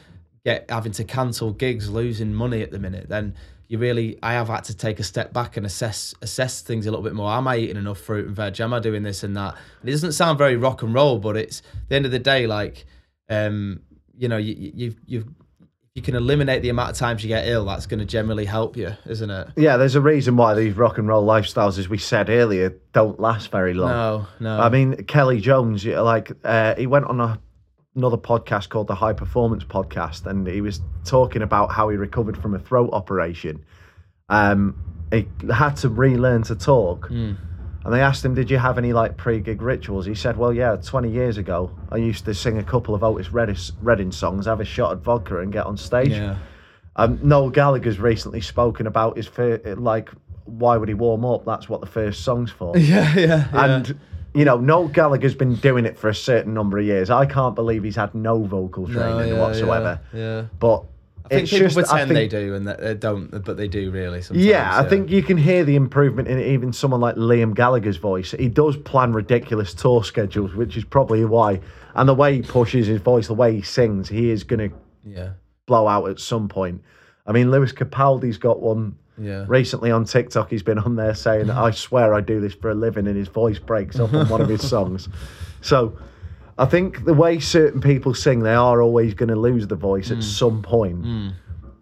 get 0.45 0.71
having 0.71 0.93
to 0.93 1.03
cancel 1.05 1.53
gigs 1.53 1.91
losing 1.91 2.33
money 2.33 2.63
at 2.63 2.71
the 2.71 2.79
minute 2.79 3.09
then 3.09 3.35
you 3.67 3.79
really 3.79 4.17
I 4.23 4.35
have 4.35 4.47
had 4.49 4.63
to 4.65 4.77
take 4.77 5.01
a 5.01 5.03
step 5.03 5.33
back 5.33 5.57
and 5.57 5.67
assess 5.67 6.15
assess 6.23 6.61
things 6.63 6.87
a 6.87 6.91
little 6.93 7.03
bit 7.05 7.15
more 7.15 7.33
am 7.33 7.49
I 7.49 7.57
eating 7.57 7.77
enough 7.77 7.99
fruit 7.99 8.27
and 8.29 8.37
veg 8.37 8.61
am 8.61 8.73
I 8.73 8.79
doing 8.79 9.03
this 9.03 9.25
and 9.25 9.37
that 9.37 9.57
and 9.81 9.89
it 9.89 9.93
doesn't 9.93 10.13
sound 10.13 10.39
very 10.39 10.55
rock 10.57 10.83
and 10.83 10.95
roll 10.95 11.19
but 11.19 11.37
it's 11.37 11.61
at 11.83 11.89
the 11.89 11.97
end 11.97 12.07
of 12.07 12.13
the 12.13 12.21
day 12.21 12.47
like 12.47 12.87
um, 13.29 13.81
you 14.19 14.29
know 14.29 14.37
you, 14.37 14.55
you- 14.55 14.73
you've 14.75 14.97
you've 15.07 15.27
you 15.95 16.03
can 16.03 16.17
eliminate 16.17 16.61
the 16.63 16.71
amount 16.71 16.91
of 16.91 16.97
times 16.97 17.23
you 17.23 17.29
get 17.29 17.47
ill 17.47 17.65
that's 17.67 17.87
going 17.87 18.01
to 18.01 18.05
generally 18.05 18.45
help 18.45 18.77
you 18.77 18.91
isn't 19.07 19.31
it 19.31 19.47
yeah, 19.57 19.77
there's 19.77 19.95
a 19.95 20.01
reason 20.01 20.37
why 20.37 20.53
these 20.55 20.75
rock 20.75 20.99
and 20.99 21.07
roll 21.07 21.25
lifestyles, 21.25 21.79
as 21.79 21.89
we 21.89 21.99
said 21.99 22.29
earlier, 22.29 22.75
don't 22.93 23.21
last 23.21 23.53
very 23.53 23.75
long. 23.75 23.91
No, 23.91 24.27
no. 24.41 24.61
I 24.61 24.69
mean, 24.71 25.05
Kelly 25.05 25.41
Jones, 25.41 25.87
like 25.87 26.33
uh, 26.43 26.75
he 26.75 26.89
went 26.89 27.05
on 27.05 27.21
a, 27.21 27.41
another 27.95 28.17
podcast 28.17 28.71
called 28.71 28.89
the 28.89 28.97
High 28.97 29.13
Performance 29.13 29.63
Podcast, 29.63 30.27
and 30.27 30.45
he 30.49 30.61
was 30.61 30.81
talking 31.05 31.43
about 31.43 31.71
how 31.71 31.89
he 31.91 31.97
recovered 31.97 32.37
from 32.37 32.55
a 32.57 32.59
throat 32.59 32.91
operation. 32.93 33.65
Um, 34.29 34.75
he 35.13 35.29
had 35.53 35.77
to 35.77 35.89
relearn 35.89 36.43
to 36.45 36.57
talk, 36.57 37.07
Hmm. 37.07 37.35
And 37.85 37.93
they 37.93 38.01
asked 38.01 38.25
him, 38.25 38.35
"Did 38.35 38.51
you 38.51 38.59
have 38.59 38.79
any 38.79 38.93
like 38.93 39.17
pre-gig 39.17 39.61
rituals?" 39.63 40.07
He 40.07 40.15
said, 40.15 40.37
"Well, 40.37 40.53
yeah, 40.53 40.77
20 40.77 41.11
years 41.11 41.37
ago, 41.39 41.71
I 41.91 41.97
used 41.97 42.25
to 42.25 42.35
sing 42.35 42.59
a 42.59 42.63
couple 42.63 42.95
of 42.95 43.05
Otis 43.05 43.31
Redding 43.33 44.13
songs, 44.13 44.47
have 44.47 44.61
a 44.61 44.65
shot 44.65 44.93
at 44.93 44.99
vodka, 44.99 45.41
and 45.41 45.53
get 45.53 45.67
on 45.67 45.77
stage." 45.77 46.11
yeah. 46.11 46.37
Um, 46.97 47.19
Noel 47.23 47.51
Gallagher's 47.51 47.99
recently 47.99 48.41
spoken 48.41 48.87
about 48.87 49.17
his 49.17 49.29
like, 49.79 50.11
why 50.45 50.77
would 50.77 50.89
he 50.89 50.95
warm 50.95 51.25
up? 51.25 51.45
That's 51.45 51.69
what 51.69 51.81
the 51.81 51.87
first 51.87 52.23
song's 52.23 52.51
for. 52.51 52.77
Yeah, 52.79 53.17
yeah. 53.17 53.49
And 53.53 53.99
you 54.35 54.45
know, 54.45 54.59
Noel 54.59 54.89
Gallagher's 54.89 55.35
been 55.35 55.55
doing 55.57 55.87
it 55.87 55.97
for 55.97 56.09
a 56.09 56.15
certain 56.15 56.55
number 56.55 56.79
of 56.79 56.85
years. 56.85 57.09
I 57.09 57.25
can't 57.27 57.55
believe 57.55 57.85
he's 57.85 57.97
had 57.97 58.15
no 58.15 58.43
vocal 58.43 58.87
training 58.87 59.39
whatsoever. 59.39 60.01
Yeah, 60.13 60.21
yeah. 60.21 60.45
But 60.59 60.85
I 61.25 61.29
think 61.29 61.43
it's 61.45 61.53
people 61.53 61.69
just, 61.69 61.91
I 61.91 62.05
pretend 62.05 62.17
they 62.17 62.29
do 62.29 62.55
and 62.55 62.67
that 62.67 62.81
they 62.81 62.95
don't, 62.95 63.31
but 63.31 63.57
they 63.57 63.67
do 63.67 63.91
really. 63.91 64.21
Sometimes, 64.21 64.45
yeah, 64.45 64.79
I 64.79 64.87
think 64.87 65.11
you 65.11 65.23
can 65.23 65.39
hear 65.39 65.65
the 65.65 65.75
improvement 65.75 66.29
in 66.29 66.39
even 66.39 66.73
someone 66.73 67.01
like 67.01 67.15
Liam 67.17 67.55
Gallagher's 67.55 67.97
voice. 67.97 68.33
He 68.33 68.49
does 68.49 68.77
plan 68.77 69.15
ridiculous 69.15 69.73
tour 69.73 70.05
schedules, 70.05 70.55
which 70.55 70.77
is 70.77 70.85
probably 70.85 71.25
why. 71.25 71.61
And 71.95 72.07
the 72.07 72.15
way 72.15 72.37
he 72.37 72.43
pushes 72.43 72.87
his 72.87 73.01
voice, 73.01 73.27
the 73.29 73.35
way 73.35 73.55
he 73.55 73.63
sings, 73.63 74.09
he 74.09 74.31
is 74.31 74.45
going 74.45 74.71
to 74.71 74.77
Yeah, 75.03 75.31
blow 75.67 75.89
out 75.89 76.11
at 76.11 76.21
some 76.21 76.49
point. 76.49 76.83
I 77.27 77.33
mean, 77.33 77.51
Lewis 77.51 77.73
Capaldi's 77.73 78.37
got 78.37 78.61
one 78.61 78.97
yeah. 79.17 79.47
recently 79.49 79.91
on 79.91 80.05
TikTok. 80.05 80.51
He's 80.51 80.63
been 80.63 80.79
on 80.79 80.97
there 80.97 81.15
saying, 81.15 81.49
"I 81.69 81.71
swear 81.71 82.13
I 82.13 82.21
do 82.21 82.39
this 82.41 82.53
for 82.53 82.69
a 82.71 82.75
living," 82.75 83.07
and 83.07 83.17
his 83.17 83.29
voice 83.29 83.59
breaks 83.59 83.99
up 83.99 84.13
on 84.13 84.29
one 84.29 84.43
of 84.43 84.49
his 84.49 84.67
songs. 84.69 85.09
So, 85.63 85.97
I 86.59 86.67
think 86.67 87.05
the 87.05 87.15
way 87.15 87.39
certain 87.41 87.81
people 87.81 88.15
sing, 88.15 88.41
they 88.41 88.55
are 88.55 88.81
always 88.81 89.15
going 89.15 89.29
to 89.31 89.37
lose 89.37 89.67
the 89.67 89.77
voice 89.77 90.09
Hmm. 90.09 90.15
at 90.19 90.23
some 90.23 90.63
point. 90.63 91.05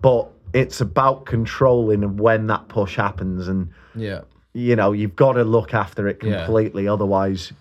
But 0.00 0.28
it's 0.54 0.80
about 0.80 1.26
controlling 1.26 2.16
when 2.16 2.46
that 2.48 2.68
push 2.68 2.96
happens, 2.96 3.48
and 3.48 3.68
Yeah. 3.94 4.22
you 4.54 4.76
know 4.76 4.92
you've 4.92 5.16
got 5.16 5.34
to 5.34 5.44
look 5.44 5.74
after 5.74 6.08
it 6.08 6.18
Yeah. 6.22 6.44
completely. 6.44 6.88
Otherwise, 6.88 7.52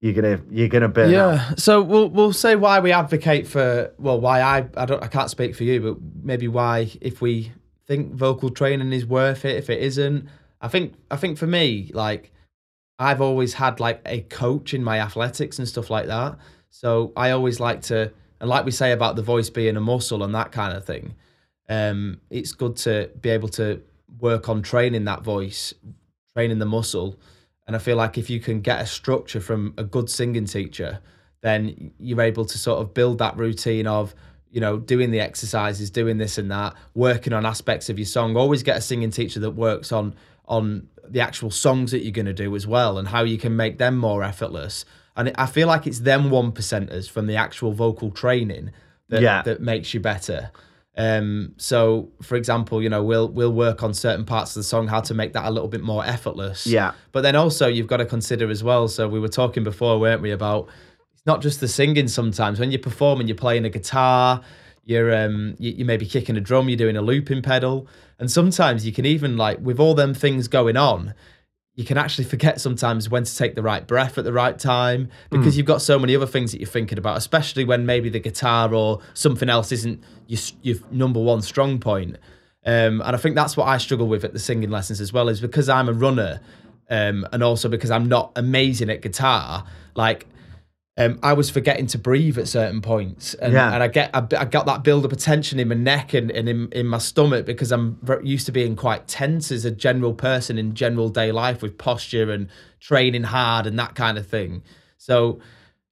you're 0.00 0.12
gonna 0.14 0.40
you're 0.50 0.68
gonna 0.68 0.88
burn 0.88 1.08
out. 1.08 1.10
Yeah. 1.34 1.50
So 1.56 1.82
we'll 1.82 2.08
we'll 2.10 2.32
say 2.32 2.56
why 2.56 2.80
we 2.80 2.92
advocate 2.92 3.46
for 3.46 3.90
well 3.98 4.20
why 4.20 4.40
I 4.42 4.66
I 4.76 4.84
don't 4.84 5.02
I 5.02 5.06
can't 5.08 5.30
speak 5.30 5.54
for 5.54 5.64
you 5.64 5.80
but 5.80 5.96
maybe 6.22 6.48
why 6.48 6.90
if 7.00 7.20
we 7.22 7.52
think 7.86 8.14
vocal 8.14 8.50
training 8.50 8.92
is 8.92 9.06
worth 9.06 9.44
it 9.44 9.56
if 9.56 9.70
it 9.70 9.80
isn't 9.82 10.26
I 10.60 10.68
think 10.68 10.94
I 11.10 11.16
think 11.16 11.38
for 11.38 11.46
me 11.46 11.90
like 11.94 12.30
I've 12.98 13.20
always 13.20 13.54
had 13.54 13.80
like 13.80 14.00
a 14.06 14.20
coach 14.22 14.74
in 14.74 14.82
my 14.82 15.00
athletics 15.00 15.58
and 15.58 15.68
stuff 15.68 15.90
like 15.90 16.06
that 16.06 16.38
so 16.70 17.12
I 17.16 17.30
always 17.30 17.60
like 17.60 17.82
to 17.82 18.12
and 18.40 18.50
like 18.50 18.64
we 18.64 18.70
say 18.70 18.92
about 18.92 19.16
the 19.16 19.22
voice 19.22 19.50
being 19.50 19.76
a 19.76 19.80
muscle 19.80 20.22
and 20.22 20.34
that 20.34 20.52
kind 20.52 20.76
of 20.76 20.84
thing 20.84 21.14
um 21.68 22.20
it's 22.30 22.52
good 22.52 22.76
to 22.76 23.10
be 23.20 23.30
able 23.30 23.48
to 23.48 23.82
work 24.20 24.48
on 24.48 24.62
training 24.62 25.04
that 25.04 25.22
voice 25.22 25.74
training 26.34 26.58
the 26.58 26.66
muscle 26.66 27.18
and 27.66 27.74
I 27.74 27.78
feel 27.78 27.96
like 27.96 28.16
if 28.16 28.30
you 28.30 28.40
can 28.40 28.60
get 28.60 28.80
a 28.80 28.86
structure 28.86 29.40
from 29.40 29.74
a 29.76 29.84
good 29.84 30.08
singing 30.08 30.46
teacher, 30.46 31.00
then 31.42 31.92
you're 31.98 32.20
able 32.20 32.44
to 32.44 32.58
sort 32.58 32.80
of 32.80 32.94
build 32.94 33.18
that 33.18 33.36
routine 33.36 33.86
of, 33.86 34.14
you 34.50 34.60
know, 34.60 34.78
doing 34.78 35.10
the 35.10 35.20
exercises, 35.20 35.90
doing 35.90 36.16
this 36.18 36.38
and 36.38 36.50
that, 36.50 36.74
working 36.94 37.32
on 37.32 37.44
aspects 37.44 37.90
of 37.90 37.98
your 37.98 38.06
song. 38.06 38.36
Always 38.36 38.62
get 38.62 38.76
a 38.76 38.80
singing 38.80 39.10
teacher 39.10 39.40
that 39.40 39.50
works 39.50 39.92
on 39.92 40.14
on 40.48 40.88
the 41.12 41.20
actual 41.20 41.50
songs 41.50 41.90
that 41.92 42.02
you're 42.02 42.12
going 42.12 42.26
to 42.26 42.32
do 42.32 42.54
as 42.56 42.66
well 42.66 42.98
and 42.98 43.08
how 43.08 43.22
you 43.22 43.38
can 43.38 43.56
make 43.56 43.78
them 43.78 43.96
more 43.96 44.22
effortless. 44.22 44.84
And 45.16 45.32
I 45.36 45.46
feel 45.46 45.66
like 45.68 45.86
it's 45.86 46.00
them 46.00 46.30
one 46.30 46.52
percenters 46.52 47.08
from 47.10 47.26
the 47.26 47.36
actual 47.36 47.72
vocal 47.72 48.10
training 48.10 48.70
that, 49.08 49.22
Yeah. 49.22 49.42
that 49.42 49.60
makes 49.60 49.94
you 49.94 50.00
better. 50.00 50.50
Um, 50.98 51.52
so, 51.58 52.08
for 52.22 52.36
example, 52.36 52.82
you 52.82 52.88
know, 52.88 53.02
we'll 53.04 53.28
we'll 53.28 53.52
work 53.52 53.82
on 53.82 53.92
certain 53.92 54.24
parts 54.24 54.52
of 54.52 54.60
the 54.60 54.64
song 54.64 54.88
how 54.88 55.00
to 55.02 55.12
make 55.14 55.34
that 55.34 55.44
a 55.44 55.50
little 55.50 55.68
bit 55.68 55.82
more 55.82 56.02
effortless. 56.04 56.66
Yeah. 56.66 56.92
But 57.12 57.20
then 57.20 57.36
also 57.36 57.66
you've 57.66 57.86
got 57.86 57.98
to 57.98 58.06
consider 58.06 58.48
as 58.50 58.64
well. 58.64 58.88
So 58.88 59.06
we 59.06 59.20
were 59.20 59.28
talking 59.28 59.62
before, 59.62 60.00
weren't 60.00 60.22
we, 60.22 60.30
about 60.30 60.68
it's 61.12 61.26
not 61.26 61.42
just 61.42 61.60
the 61.60 61.68
singing. 61.68 62.08
Sometimes 62.08 62.58
when 62.58 62.70
you're 62.70 62.78
performing, 62.80 63.26
you're 63.28 63.36
playing 63.36 63.66
a 63.66 63.68
guitar, 63.70 64.40
you're 64.84 65.14
um, 65.14 65.54
you, 65.58 65.72
you 65.72 65.84
may 65.84 65.98
be 65.98 66.06
kicking 66.06 66.36
a 66.36 66.40
drum, 66.40 66.68
you're 66.70 66.78
doing 66.78 66.96
a 66.96 67.02
looping 67.02 67.42
pedal, 67.42 67.88
and 68.18 68.30
sometimes 68.30 68.86
you 68.86 68.92
can 68.92 69.04
even 69.04 69.36
like 69.36 69.58
with 69.60 69.78
all 69.78 69.94
them 69.94 70.14
things 70.14 70.48
going 70.48 70.76
on. 70.76 71.14
You 71.74 71.84
can 71.84 71.98
actually 71.98 72.24
forget 72.24 72.58
sometimes 72.58 73.10
when 73.10 73.24
to 73.24 73.36
take 73.36 73.54
the 73.54 73.62
right 73.62 73.86
breath 73.86 74.16
at 74.16 74.24
the 74.24 74.32
right 74.32 74.58
time 74.58 75.10
because 75.28 75.58
you've 75.58 75.66
got 75.66 75.82
so 75.82 75.98
many 75.98 76.16
other 76.16 76.26
things 76.26 76.52
that 76.52 76.58
you're 76.58 76.66
thinking 76.70 76.96
about, 76.96 77.18
especially 77.18 77.64
when 77.64 77.84
maybe 77.84 78.08
the 78.08 78.18
guitar 78.18 78.72
or 78.72 79.00
something 79.12 79.50
else 79.50 79.70
isn't 79.72 80.02
your, 80.26 80.40
your 80.62 80.76
number 80.90 81.20
one 81.20 81.42
strong 81.42 81.78
point. 81.78 82.16
Um, 82.64 83.02
and 83.02 83.14
I 83.14 83.18
think 83.18 83.34
that's 83.36 83.58
what 83.58 83.68
I 83.68 83.76
struggle 83.76 84.08
with 84.08 84.24
at 84.24 84.32
the 84.32 84.38
singing 84.38 84.70
lessons 84.70 85.02
as 85.02 85.12
well, 85.12 85.28
is 85.28 85.40
because 85.40 85.68
I'm 85.68 85.90
a 85.90 85.92
runner, 85.92 86.40
um, 86.88 87.26
and 87.30 87.42
also 87.42 87.68
because 87.68 87.90
I'm 87.90 88.08
not 88.08 88.32
amazing 88.36 88.88
at 88.88 89.02
guitar. 89.02 89.64
Like, 89.94 90.26
um, 90.98 91.18
I 91.22 91.34
was 91.34 91.50
forgetting 91.50 91.86
to 91.88 91.98
breathe 91.98 92.38
at 92.38 92.48
certain 92.48 92.80
points, 92.80 93.34
and, 93.34 93.52
Yeah. 93.52 93.72
and 93.74 93.82
I 93.82 93.88
get 93.88 94.10
I, 94.14 94.26
I 94.38 94.44
got 94.46 94.64
that 94.66 94.82
build 94.82 95.04
up 95.04 95.12
of 95.12 95.18
tension 95.18 95.60
in 95.60 95.68
my 95.68 95.74
neck 95.74 96.14
and, 96.14 96.30
and 96.30 96.48
in, 96.48 96.68
in 96.72 96.86
my 96.86 96.98
stomach 96.98 97.44
because 97.44 97.70
I'm 97.70 97.98
used 98.22 98.46
to 98.46 98.52
being 98.52 98.76
quite 98.76 99.06
tense 99.06 99.52
as 99.52 99.64
a 99.64 99.70
general 99.70 100.14
person 100.14 100.56
in 100.58 100.74
general 100.74 101.08
day 101.10 101.32
life 101.32 101.60
with 101.62 101.76
posture 101.76 102.30
and 102.30 102.48
training 102.80 103.24
hard 103.24 103.66
and 103.66 103.78
that 103.78 103.94
kind 103.94 104.16
of 104.16 104.26
thing. 104.26 104.62
So, 104.96 105.40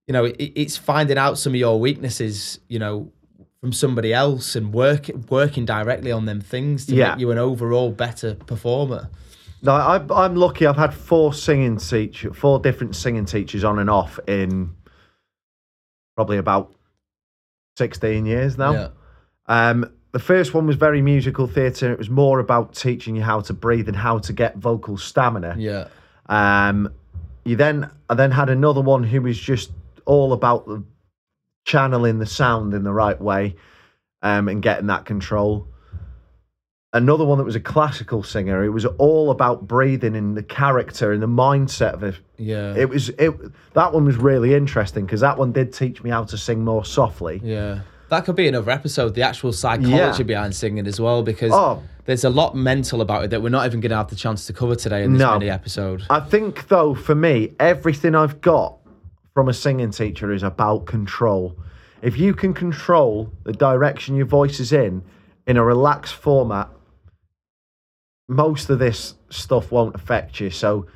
you 0.06 0.12
know, 0.12 0.24
it, 0.24 0.36
it's 0.38 0.76
finding 0.78 1.18
out 1.18 1.36
some 1.38 1.52
of 1.52 1.58
your 1.60 1.78
weaknesses, 1.78 2.58
you 2.68 2.78
know, 2.78 3.12
from 3.60 3.72
somebody 3.72 4.12
else 4.12 4.56
and 4.56 4.72
work 4.72 5.10
working 5.28 5.64
directly 5.66 6.12
on 6.12 6.24
them 6.26 6.40
things 6.40 6.86
to 6.86 6.94
Yeah. 6.94 7.10
make 7.10 7.20
you 7.20 7.30
an 7.30 7.38
overall 7.38 7.90
better 7.92 8.34
performer. 8.34 9.10
No, 9.62 9.72
I, 9.72 10.02
I'm 10.14 10.34
lucky. 10.36 10.66
I've 10.66 10.76
had 10.76 10.92
four 10.94 11.32
singing 11.34 11.76
teach, 11.78 12.26
four 12.34 12.58
different 12.58 12.96
singing 12.96 13.24
teachers 13.24 13.64
on 13.64 13.78
and 13.78 13.88
off 13.88 14.18
in 14.28 14.74
probably 16.16 16.38
about 16.38 16.74
sixteen 17.76 18.26
years 18.26 18.56
now. 18.58 18.72
Yeah. 18.72 18.88
Um, 19.46 19.92
the 20.12 20.18
first 20.20 20.54
one 20.54 20.66
was 20.66 20.76
very 20.76 21.02
musical 21.02 21.46
theatre. 21.46 21.92
It 21.92 21.98
was 21.98 22.08
more 22.08 22.38
about 22.38 22.74
teaching 22.74 23.16
you 23.16 23.22
how 23.22 23.40
to 23.40 23.52
breathe 23.52 23.88
and 23.88 23.96
how 23.96 24.18
to 24.20 24.32
get 24.32 24.56
vocal 24.56 24.96
stamina. 24.96 25.56
Yeah. 25.58 25.88
Um, 26.26 26.92
you 27.44 27.56
then 27.56 27.90
I 28.08 28.14
then 28.14 28.30
had 28.30 28.48
another 28.48 28.80
one 28.80 29.02
who 29.02 29.22
was 29.22 29.38
just 29.38 29.72
all 30.06 30.32
about 30.32 30.66
the 30.66 30.84
channeling 31.64 32.18
the 32.18 32.26
sound 32.26 32.74
in 32.74 32.84
the 32.84 32.92
right 32.92 33.20
way, 33.20 33.56
um, 34.22 34.48
and 34.48 34.62
getting 34.62 34.86
that 34.86 35.04
control. 35.04 35.66
Another 36.94 37.24
one 37.24 37.38
that 37.38 37.44
was 37.44 37.56
a 37.56 37.60
classical 37.60 38.22
singer. 38.22 38.64
It 38.64 38.68
was 38.70 38.86
all 38.86 39.30
about 39.32 39.66
breathing 39.66 40.14
and 40.14 40.36
the 40.36 40.42
character 40.44 41.12
and 41.12 41.20
the 41.20 41.26
mindset 41.28 41.92
of 41.94 42.02
it. 42.04 42.16
Yeah. 42.38 42.72
It 42.76 42.88
was 42.88 43.08
it. 43.10 43.34
That 43.74 43.92
one 43.92 44.04
was 44.04 44.16
really 44.16 44.54
interesting 44.54 45.04
because 45.04 45.20
that 45.20 45.36
one 45.36 45.50
did 45.52 45.72
teach 45.74 46.02
me 46.04 46.10
how 46.10 46.22
to 46.24 46.38
sing 46.38 46.64
more 46.64 46.84
softly. 46.84 47.40
Yeah. 47.44 47.80
That 48.10 48.24
could 48.24 48.36
be 48.36 48.46
another 48.46 48.70
episode, 48.70 49.14
the 49.16 49.22
actual 49.22 49.52
psychology 49.52 49.90
Yeah. 50.18 50.22
behind 50.22 50.54
singing 50.54 50.86
as 50.86 51.00
well, 51.00 51.24
because 51.24 51.50
Oh. 51.52 51.82
there's 52.04 52.22
a 52.22 52.30
lot 52.30 52.54
mental 52.54 53.00
about 53.00 53.24
it 53.24 53.30
that 53.30 53.42
we're 53.42 53.48
not 53.48 53.66
even 53.66 53.80
going 53.80 53.90
to 53.90 53.96
have 53.96 54.08
the 54.08 54.14
chance 54.14 54.46
to 54.46 54.52
cover 54.52 54.76
today 54.76 55.02
in 55.02 55.14
this 55.14 55.20
No. 55.20 55.32
mini 55.36 55.50
episode. 55.50 56.04
I 56.08 56.20
think 56.20 56.68
though, 56.68 56.94
for 56.94 57.16
me, 57.16 57.54
everything 57.58 58.14
I've 58.14 58.40
got 58.40 58.76
from 59.32 59.48
a 59.48 59.52
singing 59.52 59.90
teacher 59.90 60.32
is 60.32 60.44
about 60.44 60.86
control. 60.86 61.56
If 62.02 62.16
you 62.18 62.34
can 62.34 62.54
control 62.54 63.32
the 63.42 63.52
direction 63.52 64.14
your 64.14 64.26
voice 64.26 64.60
is 64.60 64.72
in 64.72 65.02
in 65.46 65.56
a 65.56 65.64
relaxed 65.64 66.14
format, 66.14 66.68
most 68.28 68.70
of 68.70 68.78
this 68.78 69.14
stuff 69.30 69.70
won't 69.70 69.94
affect 69.94 70.40
you. 70.40 70.50
So 70.50 70.86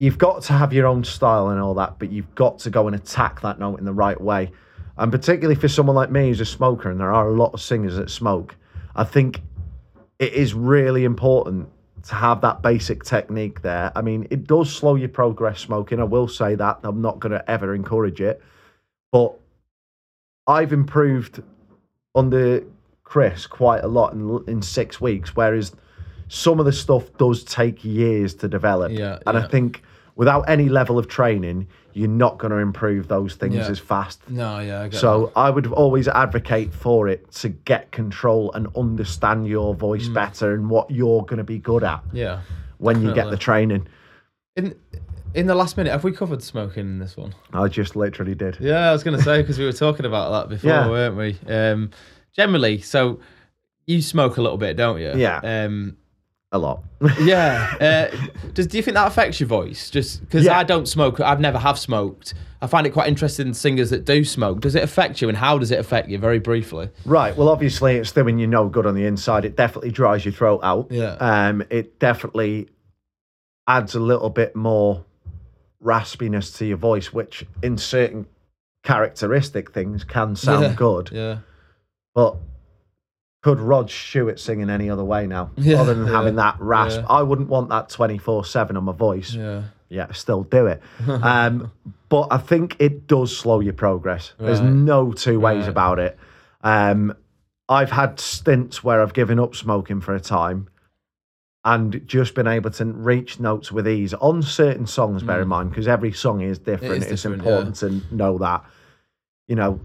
you've 0.00 0.18
got 0.18 0.42
to 0.44 0.52
have 0.52 0.72
your 0.72 0.86
own 0.86 1.04
style 1.04 1.48
and 1.48 1.60
all 1.60 1.74
that, 1.74 1.98
but 1.98 2.10
you've 2.10 2.34
got 2.34 2.58
to 2.60 2.70
go 2.70 2.86
and 2.86 2.96
attack 2.96 3.40
that 3.42 3.58
note 3.58 3.78
in 3.78 3.84
the 3.84 3.92
right 3.92 4.20
way. 4.20 4.50
And 4.96 5.12
particularly 5.12 5.54
for 5.54 5.68
someone 5.68 5.94
like 5.94 6.10
me 6.10 6.28
who's 6.28 6.40
a 6.40 6.44
smoker, 6.44 6.90
and 6.90 6.98
there 6.98 7.12
are 7.12 7.28
a 7.28 7.34
lot 7.34 7.54
of 7.54 7.60
singers 7.60 7.96
that 7.96 8.10
smoke, 8.10 8.56
I 8.96 9.04
think 9.04 9.40
it 10.18 10.32
is 10.32 10.54
really 10.54 11.04
important 11.04 11.68
to 12.04 12.14
have 12.14 12.40
that 12.40 12.62
basic 12.62 13.04
technique 13.04 13.62
there. 13.62 13.92
I 13.94 14.02
mean, 14.02 14.26
it 14.30 14.46
does 14.46 14.74
slow 14.74 14.96
your 14.96 15.08
progress 15.08 15.60
smoking. 15.60 16.00
I 16.00 16.04
will 16.04 16.28
say 16.28 16.54
that. 16.56 16.80
I'm 16.82 17.00
not 17.00 17.20
going 17.20 17.32
to 17.32 17.48
ever 17.50 17.74
encourage 17.74 18.20
it. 18.20 18.42
But 19.12 19.38
I've 20.46 20.72
improved 20.72 21.42
under 22.14 22.64
Chris 23.08 23.46
quite 23.46 23.82
a 23.82 23.88
lot 23.88 24.12
in, 24.12 24.44
in 24.46 24.60
six 24.62 25.00
weeks, 25.00 25.34
whereas 25.34 25.74
some 26.28 26.60
of 26.60 26.66
the 26.66 26.72
stuff 26.72 27.04
does 27.16 27.42
take 27.42 27.82
years 27.84 28.34
to 28.34 28.48
develop. 28.48 28.92
Yeah, 28.92 29.18
and 29.26 29.36
yeah. 29.38 29.44
I 29.44 29.48
think 29.48 29.82
without 30.14 30.42
any 30.48 30.68
level 30.68 30.98
of 30.98 31.08
training, 31.08 31.66
you're 31.94 32.06
not 32.08 32.36
going 32.38 32.50
to 32.50 32.58
improve 32.58 33.08
those 33.08 33.34
things 33.34 33.54
Yeah. 33.54 33.68
as 33.70 33.78
fast. 33.78 34.20
No, 34.28 34.58
yeah, 34.58 34.82
I 34.82 34.90
So 34.90 35.32
I 35.34 35.48
would 35.48 35.66
always 35.68 36.06
advocate 36.06 36.74
for 36.74 37.08
it 37.08 37.30
to 37.32 37.48
get 37.48 37.90
control 37.92 38.52
and 38.52 38.66
understand 38.76 39.46
your 39.48 39.74
voice 39.74 40.08
Mm. 40.08 40.14
better 40.14 40.52
and 40.54 40.68
what 40.68 40.90
you're 40.90 41.22
going 41.24 41.38
to 41.38 41.44
be 41.44 41.58
good 41.58 41.82
at. 41.84 42.02
Yeah. 42.12 42.40
when 42.76 43.02
you 43.02 43.12
get 43.12 43.28
the 43.30 43.36
training. 43.36 43.88
In 44.54 44.74
in 45.34 45.46
the 45.46 45.54
last 45.54 45.76
minute, 45.76 45.90
have 45.90 46.04
we 46.04 46.12
covered 46.12 46.42
smoking 46.42 46.82
in 46.86 46.98
this 47.00 47.16
one? 47.16 47.34
I 47.52 47.66
just 47.68 47.96
literally 47.96 48.34
did. 48.36 48.56
Yeah, 48.60 48.88
I 48.90 48.92
was 48.92 49.02
going 49.02 49.16
to 49.16 49.22
say 49.22 49.40
because 49.42 49.58
we 49.58 49.64
were 49.64 49.72
talking 49.72 50.06
about 50.06 50.30
that 50.30 50.48
before, 50.48 50.70
Yeah. 50.70 50.88
weren't 50.88 51.16
we? 51.16 51.36
Um, 51.52 51.90
generally, 52.42 52.80
so 52.80 53.18
you 53.86 54.00
smoke 54.00 54.36
a 54.36 54.42
little 54.42 54.58
bit, 54.58 54.76
don't 54.76 55.00
you? 55.00 55.12
Yeah. 55.16 55.40
Um, 55.42 55.96
A 56.52 56.58
lot. 56.58 56.84
yeah. 57.20 57.74
Uh, 58.12 58.16
does 58.54 58.66
do 58.68 58.76
you 58.76 58.82
think 58.82 58.94
that 58.94 59.06
affects 59.08 59.40
your 59.40 59.48
voice? 59.48 59.90
Just 59.90 60.20
because 60.20 60.44
Yeah. 60.44 60.58
I 60.58 60.62
don't 60.64 60.86
smoke, 60.86 61.20
I've 61.20 61.40
never 61.40 61.58
have 61.58 61.78
smoked. 61.78 62.34
I 62.62 62.66
find 62.66 62.86
it 62.86 62.90
quite 62.90 63.08
interesting. 63.08 63.52
Singers 63.54 63.90
that 63.90 64.04
do 64.04 64.24
smoke, 64.24 64.60
does 64.60 64.74
it 64.74 64.82
affect 64.82 65.20
you, 65.20 65.28
and 65.28 65.36
how 65.38 65.58
does 65.58 65.70
it 65.70 65.78
affect 65.78 66.08
you? 66.08 66.18
Very 66.18 66.38
briefly. 66.38 66.90
right. 67.04 67.36
Well, 67.36 67.48
obviously, 67.48 67.96
it's 67.96 68.12
doing 68.12 68.38
you 68.38 68.46
no 68.46 68.68
good 68.68 68.86
on 68.86 68.94
the 68.94 69.04
inside. 69.06 69.44
It 69.44 69.56
definitely 69.56 69.90
dries 69.90 70.24
your 70.24 70.32
throat 70.32 70.60
out. 70.62 70.88
Yeah. 70.90 71.12
Um, 71.20 71.62
it 71.70 71.98
definitely 72.00 72.68
adds 73.68 73.94
a 73.94 74.00
little 74.00 74.30
bit 74.30 74.56
more 74.56 75.04
raspiness 75.84 76.56
to 76.58 76.66
your 76.66 76.76
voice, 76.78 77.12
which 77.12 77.44
in 77.62 77.78
certain 77.78 78.26
characteristic 78.82 79.72
things 79.72 80.02
can 80.04 80.34
sound 80.34 80.62
Yeah. 80.62 80.72
good. 80.74 81.10
Yeah. 81.12 81.38
But 82.14 82.36
could 83.42 83.60
Rod 83.60 83.90
Stewart 83.90 84.40
sing 84.40 84.60
in 84.60 84.70
any 84.70 84.90
other 84.90 85.04
way 85.04 85.26
now? 85.26 85.50
Yeah, 85.56 85.80
other 85.80 85.94
than 85.94 86.06
yeah, 86.06 86.12
having 86.12 86.36
that 86.36 86.56
rasp. 86.60 87.00
yeah. 87.00 87.06
I 87.08 87.22
wouldn't 87.22 87.48
want 87.48 87.68
that 87.70 87.88
24 87.88 88.44
7 88.44 88.76
on 88.76 88.84
my 88.84 88.92
voice. 88.92 89.32
Yeah. 89.34 89.62
Yeah, 89.88 90.12
still 90.12 90.42
do 90.44 90.66
it. 90.66 90.82
Um, 91.08 91.72
but 92.10 92.28
I 92.30 92.38
think 92.38 92.76
it 92.78 93.06
does 93.06 93.36
slow 93.36 93.60
your 93.60 93.74
progress. 93.74 94.32
There's 94.38 94.60
no 94.62 95.12
two 95.12 95.38
ways 95.40 95.62
Right. 95.62 95.68
about 95.68 95.98
it. 95.98 96.18
Um, 96.62 97.14
I've 97.68 97.90
had 97.90 98.18
stints 98.18 98.82
where 98.82 99.02
I've 99.02 99.12
given 99.12 99.38
up 99.38 99.54
smoking 99.54 100.00
for 100.00 100.14
a 100.14 100.20
time 100.20 100.68
and 101.66 102.00
just 102.06 102.34
been 102.34 102.46
able 102.46 102.70
to 102.70 102.84
reach 102.86 103.38
notes 103.40 103.70
with 103.70 103.86
ease 103.86 104.14
on 104.14 104.42
certain 104.42 104.86
songs, 104.86 105.22
bear 105.22 105.42
in 105.42 105.48
mind, 105.48 105.68
because 105.70 105.86
every 105.86 106.12
song 106.12 106.40
is 106.40 106.58
different. 106.58 107.04
is 107.04 107.10
it's 107.12 107.22
different, 107.22 107.42
important 107.42 107.76
to 107.76 108.00
know 108.14 108.38
that. 108.38 108.64
You 109.48 109.56
know, 109.56 109.80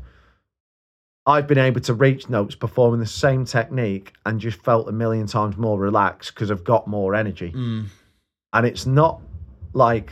I've 1.25 1.47
been 1.47 1.57
able 1.57 1.79
to 1.81 1.93
reach 1.93 2.29
notes 2.29 2.55
performing 2.55 2.99
the 2.99 3.05
same 3.05 3.45
technique 3.45 4.13
and 4.25 4.39
just 4.41 4.61
felt 4.61 4.89
a 4.89 4.91
million 4.91 5.25
times 5.25 5.55
more 5.57 5.79
relaxed 5.79 6.33
because 6.33 6.51
I've 6.51 6.65
got 6.65 6.87
more 6.87 7.15
energy. 7.15 7.51
Mm. 7.51 7.85
And 8.51 8.65
it's 8.65 8.85
not 8.85 9.21
like 9.73 10.11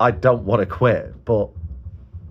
I 0.00 0.10
don't 0.10 0.44
want 0.44 0.60
to 0.60 0.66
quit, 0.66 1.24
but 1.24 1.50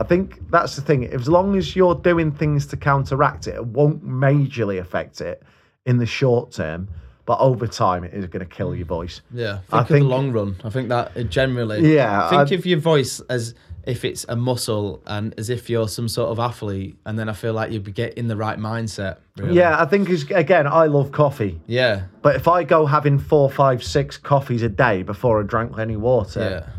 I 0.02 0.04
think 0.04 0.50
that's 0.52 0.76
the 0.76 0.82
thing. 0.82 1.06
As 1.06 1.30
long 1.30 1.56
as 1.58 1.76
you're 1.76 1.96
doing 1.96 2.32
things 2.32 2.66
to 2.68 2.78
counteract 2.78 3.48
it, 3.48 3.56
it 3.56 3.66
won't 3.66 4.06
majorly 4.06 4.80
affect 4.80 5.22
it 5.22 5.42
in 5.86 5.98
the 5.98 6.06
short 6.06 6.52
term, 6.52 6.90
but 7.26 7.40
over 7.40 7.68
time, 7.68 8.04
it 8.04 8.14
is 8.14 8.26
going 8.26 8.42
to 8.42 8.46
kill 8.46 8.76
your 8.76 8.86
voice. 8.86 9.22
Yeah, 9.34 9.60
think 9.60 9.66
I 9.74 9.84
think- 9.84 10.04
the 10.04 10.10
long 10.10 10.32
run. 10.34 10.56
I 10.64 10.70
think 10.70 10.90
that 10.90 11.30
generally. 11.30 11.94
Yeah, 11.96 12.30
Think 12.30 12.52
I- 12.52 12.56
of 12.56 12.66
your 12.66 12.80
voice 12.80 13.22
as 13.30 13.56
if 13.86 14.04
it's 14.06 14.26
a 14.30 14.36
muscle 14.36 15.02
and 15.08 15.34
as 15.38 15.50
if 15.50 15.70
you're 15.70 15.88
some 15.88 16.08
sort 16.08 16.30
of 16.30 16.40
athlete, 16.40 16.98
and 17.06 17.18
then 17.18 17.30
I 17.30 17.34
feel 17.34 17.54
like 17.54 17.72
you'd 17.72 17.84
be 17.84 17.92
getting 17.92 18.28
the 18.28 18.36
right 18.36 18.58
mindset. 18.60 19.18
Really. 19.38 19.56
Yeah, 19.56 19.82
I 19.82 19.86
think 19.86 20.10
is 20.10 20.30
again, 20.32 20.68
I 20.68 20.86
love 20.88 21.12
coffee, 21.12 21.60
Yeah. 21.66 22.04
but 22.22 22.36
if 22.36 22.48
I 22.48 22.64
go 22.64 22.86
having 22.86 23.18
four, 23.20 23.50
five, 23.50 23.84
six 23.84 24.18
coffees 24.18 24.62
a 24.64 24.70
day 24.70 25.04
before 25.04 25.40
I 25.40 25.44
drank 25.44 25.78
any 25.80 25.96
water, 25.96 26.40
Yeah. 26.68 26.74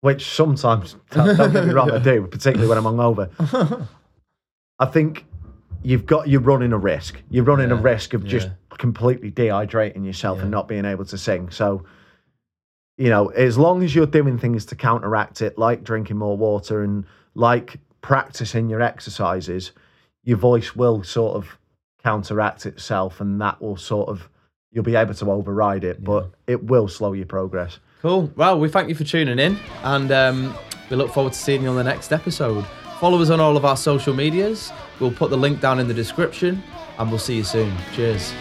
which 0.00 0.26
sometimes 0.26 0.96
don't, 1.10 1.36
don't 1.38 1.52
get 1.52 1.66
me 1.66 1.72
wrong, 1.72 1.90
I 1.90 1.98
do, 1.98 2.26
particularly 2.26 2.68
when 2.68 2.78
I'm 2.78 2.84
hungover. 2.84 3.86
I 4.78 4.86
think 4.86 5.24
you've 5.82 6.06
got 6.06 6.28
you're 6.28 6.40
running 6.40 6.72
a 6.72 6.78
risk. 6.78 7.20
You're 7.30 7.44
running 7.44 7.70
a 7.70 7.76
risk 7.76 8.14
of 8.14 8.24
just 8.24 8.48
yeah. 8.48 8.54
completely 8.78 9.30
dehydrating 9.30 10.04
yourself 10.04 10.38
Yeah. 10.38 10.42
and 10.42 10.50
not 10.50 10.66
being 10.68 10.84
able 10.84 11.04
to 11.06 11.16
sing. 11.18 11.50
So, 11.50 11.84
you 13.02 13.10
know, 13.10 13.30
as 13.30 13.58
long 13.58 13.82
as 13.82 13.96
you're 13.96 14.06
doing 14.06 14.38
things 14.38 14.64
to 14.66 14.76
counteract 14.76 15.42
it, 15.42 15.58
like 15.58 15.82
drinking 15.82 16.18
more 16.18 16.36
water 16.36 16.84
and 16.84 17.04
like 17.34 17.80
practicing 18.00 18.70
your 18.70 18.80
exercises, 18.80 19.72
your 20.22 20.36
voice 20.36 20.76
will 20.76 21.02
sort 21.02 21.34
of 21.34 21.58
counteract 22.04 22.64
itself, 22.64 23.20
and 23.20 23.40
that 23.40 23.60
will 23.60 23.76
sort 23.76 24.08
of 24.08 24.28
you'll 24.70 24.84
be 24.84 24.94
able 24.94 25.14
to 25.14 25.32
override 25.32 25.82
it, 25.82 26.04
but 26.04 26.30
it 26.46 26.62
will 26.62 26.86
slow 26.86 27.12
your 27.12 27.26
progress. 27.26 27.80
Cool. 28.02 28.32
Well, 28.36 28.60
we 28.60 28.68
thank 28.68 28.88
you 28.88 28.94
for 28.94 29.02
tuning 29.02 29.40
in, 29.40 29.58
and 29.82 30.12
um, 30.12 30.54
we 30.88 30.94
look 30.94 31.10
forward 31.10 31.32
to 31.32 31.38
seeing 31.40 31.64
you 31.64 31.70
on 31.70 31.76
the 31.76 31.82
next 31.82 32.12
episode. 32.12 32.64
Follow 33.00 33.20
us 33.20 33.30
on 33.30 33.40
all 33.40 33.56
of 33.56 33.64
our 33.64 33.76
social 33.76 34.14
medias. 34.14 34.70
We'll 35.00 35.10
put 35.10 35.30
the 35.30 35.36
link 35.36 35.60
down 35.60 35.80
in 35.80 35.88
the 35.88 35.94
description, 35.94 36.62
and 37.00 37.10
we'll 37.10 37.18
see 37.18 37.34
you 37.34 37.42
soon. 37.42 37.76
Cheers. 37.96 38.32